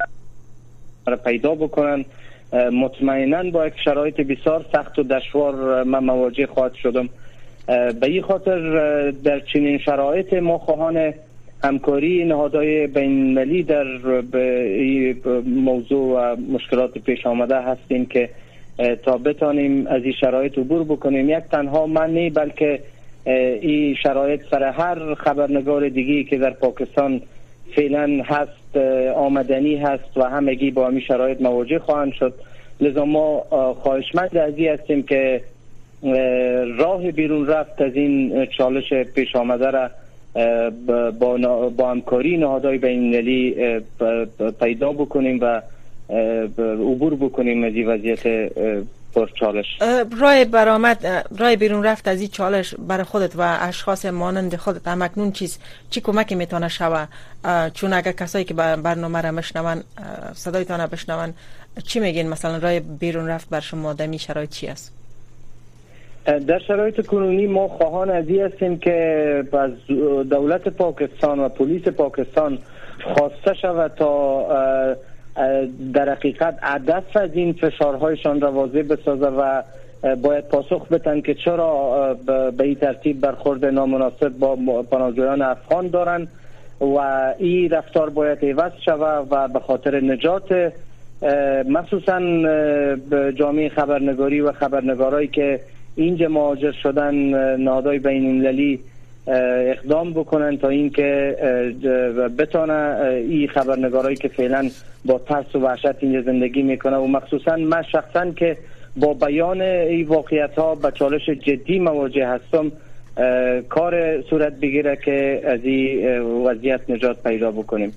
پیدا 1.25 1.55
بکنن 1.55 2.05
مطمئنا 2.53 3.51
با 3.51 3.67
یک 3.67 3.73
شرایط 3.85 4.21
بسیار 4.21 4.65
سخت 4.73 4.99
و 4.99 5.03
دشوار 5.03 5.83
من 5.83 6.03
مواجه 6.03 6.47
خواهد 6.47 6.73
شدم. 6.73 7.09
به 7.67 8.07
این 8.07 8.21
خاطر 8.21 9.11
در 9.11 9.39
چنین 9.39 9.77
شرایط 9.77 10.33
ما 10.33 10.57
خواهان 10.57 11.13
همکاری 11.63 12.25
نهادهای 12.25 12.87
بین 12.87 13.33
در 13.61 13.85
موضوع 15.45 16.33
و 16.33 16.35
مشکلات 16.51 16.97
پیش 16.97 17.25
آمده 17.25 17.61
هستیم 17.61 18.05
که 18.05 18.29
تا 19.03 19.17
بتانیم 19.17 19.87
از 19.87 20.03
این 20.03 20.13
شرایط 20.21 20.57
عبور 20.57 20.83
بکنیم. 20.83 21.29
یک 21.29 21.43
تنها 21.51 21.87
من 21.87 22.13
نه 22.13 22.29
بلکه 22.29 22.79
این 23.61 23.95
شرایط 23.95 24.41
سر 24.51 24.63
هر 24.63 25.13
خبرنگار 25.15 25.89
دیگی 25.89 26.23
که 26.23 26.37
در 26.37 26.49
پاکستان 26.49 27.21
فعلا 27.75 28.23
هست 28.25 28.77
آمدنی 29.15 29.75
هست 29.75 30.17
و 30.17 30.23
همگی 30.23 30.71
با 30.71 30.87
همین 30.87 31.01
شرایط 31.01 31.41
مواجه 31.41 31.79
خواهند 31.79 32.13
شد. 32.13 32.33
لذا 32.81 33.05
ما 33.05 33.39
خواهشمند 33.81 34.37
از 34.37 34.53
هستیم 34.59 35.03
که 35.03 35.41
راه 36.77 37.11
بیرون 37.11 37.47
رفت 37.47 37.81
از 37.81 37.95
این 37.95 38.45
چالش 38.45 38.93
پیش 38.93 39.35
آمده 39.35 39.71
را 39.71 39.89
با, 41.19 41.37
با 41.69 41.91
همکاری 41.91 42.37
نهادهای 42.37 42.77
بین 42.77 43.21
پیدا 44.59 44.91
بکنیم 44.91 45.39
و 45.41 45.61
عبور 46.57 47.15
بکنیم 47.15 47.63
از 47.63 47.73
این 47.73 47.87
وضعیت 47.87 48.51
چالش. 49.39 49.65
رای 50.21 50.45
برآمد 50.45 51.25
رای 51.39 51.55
بیرون 51.55 51.83
رفت 51.83 52.07
از 52.07 52.19
این 52.19 52.29
چالش 52.29 52.75
برای 52.75 53.03
خودت 53.03 53.35
و 53.35 53.57
اشخاص 53.61 54.05
مانند 54.05 54.55
خودت. 54.55 54.87
همکنون 54.87 55.31
چیز 55.31 55.59
چی 55.89 56.01
کمکی 56.01 56.35
می‌تونه 56.35 56.67
شوه؟ 56.67 57.05
چون 57.73 57.93
اگر 57.93 58.11
کسایی 58.11 58.45
که 58.45 58.53
برنامه 58.53 59.21
را 59.21 59.31
مشنون 59.31 59.83
صدایتان 60.33 60.87
بشنون 60.87 61.33
چی 61.87 61.99
میگین؟ 61.99 62.29
مثلا 62.29 62.57
رای 62.57 62.79
بیرون 62.79 63.27
رفت 63.27 63.49
بر 63.49 63.59
شما 63.59 63.93
دمی 63.93 64.19
شرایط 64.19 64.49
چی 64.49 64.67
است؟ 64.67 64.93
در 66.25 66.59
شرایط 66.67 67.05
کنونی 67.05 67.47
ما 67.47 67.67
خواهان 67.67 68.09
از 68.09 68.25
هستیم 68.29 68.79
که 68.79 69.43
از 69.53 69.71
دولت 70.29 70.67
پاکستان 70.67 71.39
و 71.39 71.49
پلیس 71.49 71.87
پاکستان 71.87 72.57
خواسته 73.03 73.53
شود 73.61 73.91
تا 73.97 74.47
در 75.93 76.09
حقیقت 76.09 76.59
عدف 76.63 77.17
از 77.17 77.29
این 77.33 77.53
فشارهایشان 77.53 78.41
را 78.41 78.51
واضح 78.51 78.81
بسازه 78.81 79.27
و 79.27 79.61
باید 80.15 80.47
پاسخ 80.47 80.87
بتن 80.87 81.21
که 81.21 81.33
چرا 81.33 82.13
به 82.57 82.63
این 82.63 82.75
ترتیب 82.75 83.21
برخورد 83.21 83.65
نامناسب 83.65 84.29
با 84.29 84.83
پناهجویان 84.83 85.41
افغان 85.41 85.87
دارن 85.87 86.27
و 86.81 86.97
این 87.37 87.69
رفتار 87.69 88.09
باید 88.09 88.45
عوض 88.45 88.71
شود 88.85 89.27
و 89.31 89.47
به 89.47 89.59
خاطر 89.59 89.99
نجات 89.99 90.73
مخصوصا 91.69 92.19
جامعه 93.31 93.69
خبرنگاری 93.69 94.41
و 94.41 94.51
خبرنگارایی 94.51 95.27
که 95.27 95.59
اینجا 95.95 96.29
مهاجر 96.29 96.71
شدن 96.71 97.15
نادای 97.57 97.99
بین 97.99 98.25
المللی 98.25 98.79
اقدام 99.27 100.13
بکنن 100.13 100.57
تا 100.57 100.69
اینکه 100.69 101.37
بتانه 102.37 103.05
این 103.05 103.47
خبرنگارایی 103.47 104.15
که 104.15 104.27
فعلا 104.27 104.69
با 105.05 105.19
ترس 105.19 105.55
و 105.55 105.59
وحشت 105.59 105.85
اینجا 105.99 106.21
زندگی 106.21 106.61
می‌کنه 106.61 106.97
و 106.97 107.07
مخصوصا 107.07 107.55
من 107.55 107.83
شخصا 107.91 108.31
که 108.31 108.57
با 108.97 109.13
بیان 109.13 109.61
این 109.61 110.07
واقعیت 110.07 110.55
ها 110.55 110.75
به 110.75 110.91
چالش 110.91 111.29
جدی 111.29 111.79
مواجه 111.79 112.27
هستم 112.27 112.71
کار 113.69 114.21
صورت 114.21 114.53
بگیره 114.53 114.95
که 115.05 115.41
از 115.45 115.59
این 115.63 116.19
وضعیت 116.19 116.89
نجات 116.89 117.23
پیدا 117.23 117.51
بکنیم. 117.51 117.93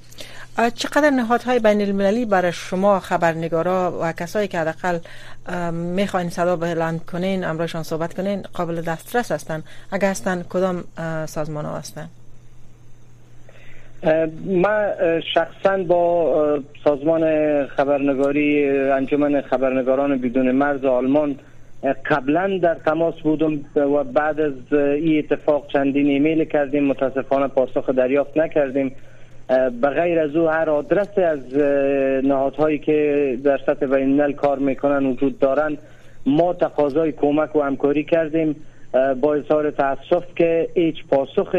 چقدر 0.75 1.11
نهادهای 1.11 1.59
بین 1.59 1.81
المللی 1.81 2.25
برای 2.25 2.53
شما 2.53 3.01
خبرنگارا 3.01 3.99
و 4.03 4.13
کسایی 4.13 4.49
که 4.49 4.59
حداقل 4.59 4.99
می‌خواین 5.73 6.31
صدا 6.31 6.57
بلند 6.57 7.05
کنین 7.05 7.45
امرایشان 7.45 7.83
صحبت 7.83 8.15
کنین 8.15 8.43
قابل 8.55 8.81
دسترس 8.81 9.33
هستن؟ 9.33 9.63
اگر 9.93 10.11
هستن 10.11 10.45
کدام 10.49 10.85
سازمان 11.27 11.65
ها 11.65 11.79
هستن؟ 11.79 12.09
من 14.47 14.93
شخصا 15.35 15.83
با 15.83 16.59
سازمان 16.85 17.23
خبرنگاری 17.67 18.71
انجمن 18.91 19.41
خبرنگاران 19.41 20.19
بدون 20.19 20.51
مرز 20.51 20.85
آلمان 20.85 21.37
قبلا 22.07 22.59
در 22.63 22.75
تماس 22.75 23.15
بودم 23.15 23.61
و 23.77 24.05
بعد 24.05 24.41
از 24.41 24.53
این 24.73 25.19
اتفاق 25.19 25.69
چندین 25.73 26.07
ایمیل 26.07 26.45
کردیم 26.45 26.85
متاسفانه 26.85 27.49
پاسخ 27.49 27.91
دریافت 27.91 28.37
نکردیم. 28.37 28.93
به 29.81 29.89
غیر 29.89 30.19
از 30.21 30.37
او 30.37 30.49
هر 30.49 30.71
آدرس 30.71 31.19
از 31.19 31.57
نهادهایی 32.25 32.79
که 32.79 33.39
در 33.45 33.59
سطح 33.67 33.87
بین 33.87 34.33
کار 34.33 34.59
می‌کنن 34.59 35.07
وجود 35.07 35.39
دارن 35.39 35.77
ما 36.27 36.53
تقاضای 36.53 37.13
کمک 37.13 37.57
و 37.57 37.63
همکاری 37.63 38.05
کردیم 38.05 38.57
با 39.21 39.35
اظهار 39.35 39.71
تاسف 39.71 40.25
که 40.37 40.69
هیچ 40.75 40.97
پاسخ 41.11 41.57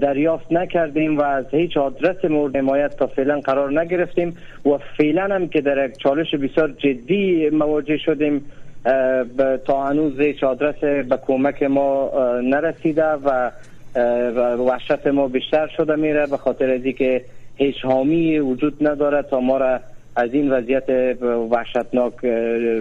دریافت 0.00 0.52
نکردیم 0.52 1.18
و 1.18 1.22
از 1.22 1.44
هیچ 1.50 1.76
آدرس 1.76 2.24
مورد 2.24 2.56
حمایت 2.56 2.96
تا 2.96 3.06
فعلا 3.06 3.40
قرار 3.40 3.80
نگرفتیم 3.80 4.36
و 4.66 4.78
فعلا 4.98 5.34
هم 5.34 5.48
که 5.48 5.60
در 5.60 5.86
یک 5.86 5.98
چالش 5.98 6.34
بسیار 6.34 6.68
جدی 6.68 7.50
مواجه 7.50 7.96
شدیم 7.96 8.44
تا 9.64 9.82
هنوز 9.82 10.20
هیچ 10.20 10.44
آدرس 10.44 10.80
به 10.80 11.18
کمک 11.26 11.62
ما 11.62 12.10
نرسیده 12.44 13.04
و 13.04 13.50
وحشت 14.58 15.06
ما 15.06 15.28
بیشتر 15.28 15.70
شده 15.76 15.96
میره 15.96 16.26
به 16.26 16.36
خاطر 16.36 16.70
از 16.70 16.82
که 16.82 17.24
هیچ 17.56 17.84
حامی 17.84 18.38
وجود 18.38 18.86
نداره 18.86 19.22
تا 19.22 19.40
ما 19.40 19.58
را 19.58 19.80
از 20.16 20.34
این 20.34 20.52
وضعیت 20.52 20.90
وحشتناک 21.50 22.24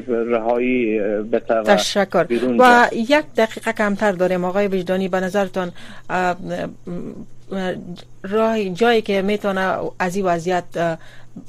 رهایی 0.08 1.00
بده 1.00 1.64
تشکر. 1.64 2.26
و 2.60 2.90
یک 2.94 3.26
دقیقه 3.38 3.72
کمتر 3.72 4.12
داریم. 4.12 4.46
آقای 4.46 4.68
وجدانی 4.68 5.08
به 5.08 5.20
نظرتان 5.20 5.72
راه 8.24 8.70
جایی 8.70 9.02
که 9.02 9.22
می‌تونه 9.22 9.76
از 10.00 10.16
این 10.16 10.26
وضعیت 10.26 10.64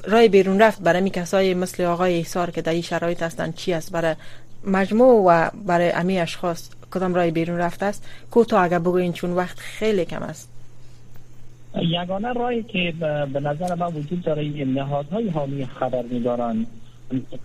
رای 0.07 0.29
بیرون 0.29 0.61
رفت 0.61 0.81
برای 0.81 1.01
می 1.01 1.09
کسای 1.09 1.53
مثل 1.53 1.83
آقای 1.83 2.13
ایسار 2.13 2.51
که 2.51 2.61
در 2.61 2.71
این 2.71 2.81
شرایط 2.81 3.23
هستن 3.23 3.51
چی 3.51 3.73
است 3.73 3.91
برای 3.91 4.15
مجموع 4.67 5.23
و 5.25 5.49
برای 5.65 5.91
امی 5.91 6.19
اشخاص؟ 6.19 6.69
کدام 6.93 7.13
رای 7.13 7.31
بیرون 7.31 7.57
رفته 7.57 7.85
است؟ 7.85 8.07
کوتاه 8.31 8.63
اگر 8.63 8.79
بگوین 8.79 9.13
چون 9.13 9.31
وقت 9.31 9.59
خیلی 9.59 10.05
کم 10.05 10.23
است. 10.23 10.49
یگانه 11.75 12.33
رایی 12.33 12.63
که 12.63 12.93
به 13.33 13.39
نظر 13.39 13.75
من 13.75 13.87
وجود 13.87 14.21
داره 14.21 14.65
نهادهای 14.65 15.29
حامی 15.29 15.65
خبرنگاران 15.65 16.65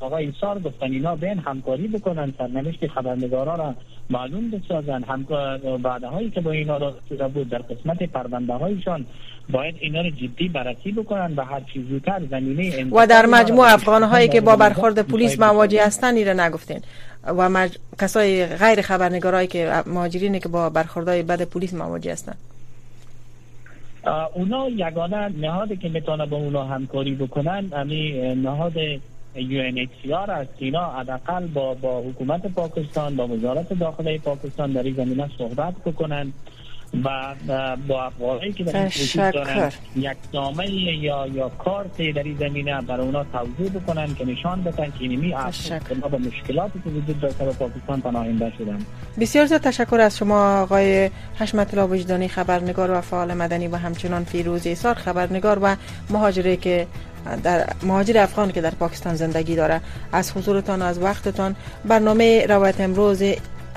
آقای 0.01 0.27
ایسار 0.27 0.59
گفتن 0.59 0.93
اینا 0.93 1.17
بین 1.17 1.39
همکاری 1.39 1.89
بکنن 1.89 2.33
سرنوشت 2.39 2.87
خبرنگاران 2.87 3.59
را 3.59 3.75
معلوم 4.11 4.51
بسازن. 4.51 5.03
هم 5.03 5.27
بعدهایی 5.83 6.31
که 6.31 6.41
با 6.41 6.51
اینا 6.51 6.77
را 6.77 6.95
بود 7.29 7.49
در 7.49 7.59
قسمت 7.59 8.03
پرونده 8.03 8.53
هایشان 8.53 9.07
باید 9.51 9.75
اینا 9.81 10.01
رو 10.01 10.11
جدی 10.11 10.49
بررسی 10.49 10.93
بکنن 10.93 11.35
و 11.37 11.45
هر 11.45 11.61
چیز 11.73 11.89
زودتر 11.89 12.23
زمینه 12.31 12.85
و 12.93 13.07
در 13.07 13.27
مجموع 13.27 13.73
افغان 13.73 14.03
هایی 14.03 14.29
که 14.29 14.41
با 14.41 14.57
برخورد 14.57 14.99
پلیس 15.03 15.41
مواجه 15.41 15.87
هستن 15.87 16.15
ایره 16.15 16.35
نگفتین. 16.35 16.81
و 17.25 17.49
مج... 17.49 17.79
کسای 18.01 18.47
غیر 18.47 18.83
خبرنگارایی 18.83 19.47
که 19.47 19.83
مهاجرینی 19.87 20.41
که 20.41 20.49
با 20.49 20.71
برخوردهای 20.71 21.23
بد 21.23 21.43
پلیس 21.43 21.75
مواجه 21.75 22.13
هستن. 22.13 22.35
اونا 24.35 24.69
یگانه 24.69 25.29
نهادی 25.29 25.77
که 25.77 25.89
می‌تونه 25.89 26.27
با 26.27 26.37
اونا 26.37 26.65
همکاری 26.65 27.15
بکنن 27.15 27.69
امی 27.73 28.35
نهاد 28.35 28.73
UNHCR 29.37 30.29
است 30.29 30.51
اینا 30.59 30.91
حداقل 30.91 31.47
با 31.47 31.75
با 31.75 32.01
حکومت 32.01 32.47
پاکستان 32.47 33.17
با 33.17 33.27
وزارت 33.27 33.73
داخله 33.73 34.19
پاکستان 34.19 34.73
در 34.73 34.83
این 34.83 34.95
زمینه 34.95 35.29
صحبت 35.39 35.75
بکنن. 35.87 36.33
و 37.05 37.35
با 37.89 38.05
افغانایی 38.05 38.53
که 38.53 38.65
در 38.65 38.77
این 38.83 39.31
دارن 39.31 39.73
یک 39.97 40.17
نامه 40.35 40.71
یا 40.71 41.27
یا 41.27 41.49
کارت 41.49 41.97
در 41.97 42.23
این 42.23 42.37
زمینه 42.39 42.81
برای 42.81 43.07
اونا 43.07 43.25
توضیح 43.25 43.81
بکنن 43.81 44.15
که 44.15 44.25
نشان 44.25 44.63
بدن 44.63 44.85
که 44.85 44.93
اینمی 45.01 45.35
افغان 45.35 46.01
با 46.01 46.19
مشکلاتی 46.19 46.81
که 46.85 46.91
وجود 46.91 47.21
داره 47.21 47.35
به 47.35 47.53
پاکستان 47.53 48.01
پناهنده 48.01 48.53
شدن. 48.59 48.79
بسیار 49.21 49.47
زیاد 49.47 49.61
تشکر 49.61 50.01
از 50.01 50.17
شما 50.17 50.61
آقای 50.61 51.11
حشمت 51.39 51.75
الله 51.75 51.87
وجدانی 51.87 52.29
خبرنگار 52.29 52.91
و 52.91 53.01
فعال 53.01 53.35
مدنی 53.35 53.69
و 53.69 53.77
همچنان 53.77 54.25
فیروز 54.25 54.67
ایسار 54.67 54.95
خبرنگار 54.95 55.59
و 55.63 55.77
مهاجری 56.11 56.57
که 56.57 56.87
در 57.43 57.67
مهاجر 57.83 58.19
افغان 58.19 58.53
که 58.53 58.61
در 58.61 58.71
پاکستان 58.71 59.15
زندگی 59.15 59.57
داره. 59.57 59.81
از 60.13 60.33
حضورتان 60.33 60.83
و 60.83 60.85
از 60.85 60.99
وقتتان. 60.99 61.57
برنامه 61.85 62.47
روایت 62.47 62.81
امروز 62.81 63.23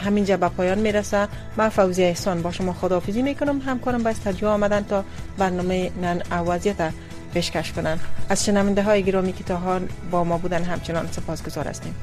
همینجا 0.01 0.37
به 0.37 0.49
پایان 0.49 0.79
می‌رسه. 0.79 1.27
من 1.57 1.69
فوزی 1.69 2.03
احسان 2.03 2.41
با 2.41 2.51
شما 2.51 2.73
خداحافظی 2.73 3.21
می‌کنم. 3.21 3.59
همکارم 3.59 4.03
به 4.03 4.09
استودیو 4.09 4.47
آمدن 4.47 4.83
تا 4.83 5.03
برنامه 5.37 5.91
نن 6.01 6.21
وضعیت 6.47 6.93
پیشکش 7.33 7.71
کنن. 7.71 7.99
از 8.29 8.45
شنونده 8.45 8.83
های 8.83 9.03
گرامی 9.03 9.33
که 9.33 9.43
تا 9.43 9.79
با 10.11 10.23
ما 10.23 10.37
بودن. 10.37 10.63
همچنان 10.63 11.07
سپاسگزار 11.11 11.67
هستیم. 11.67 11.95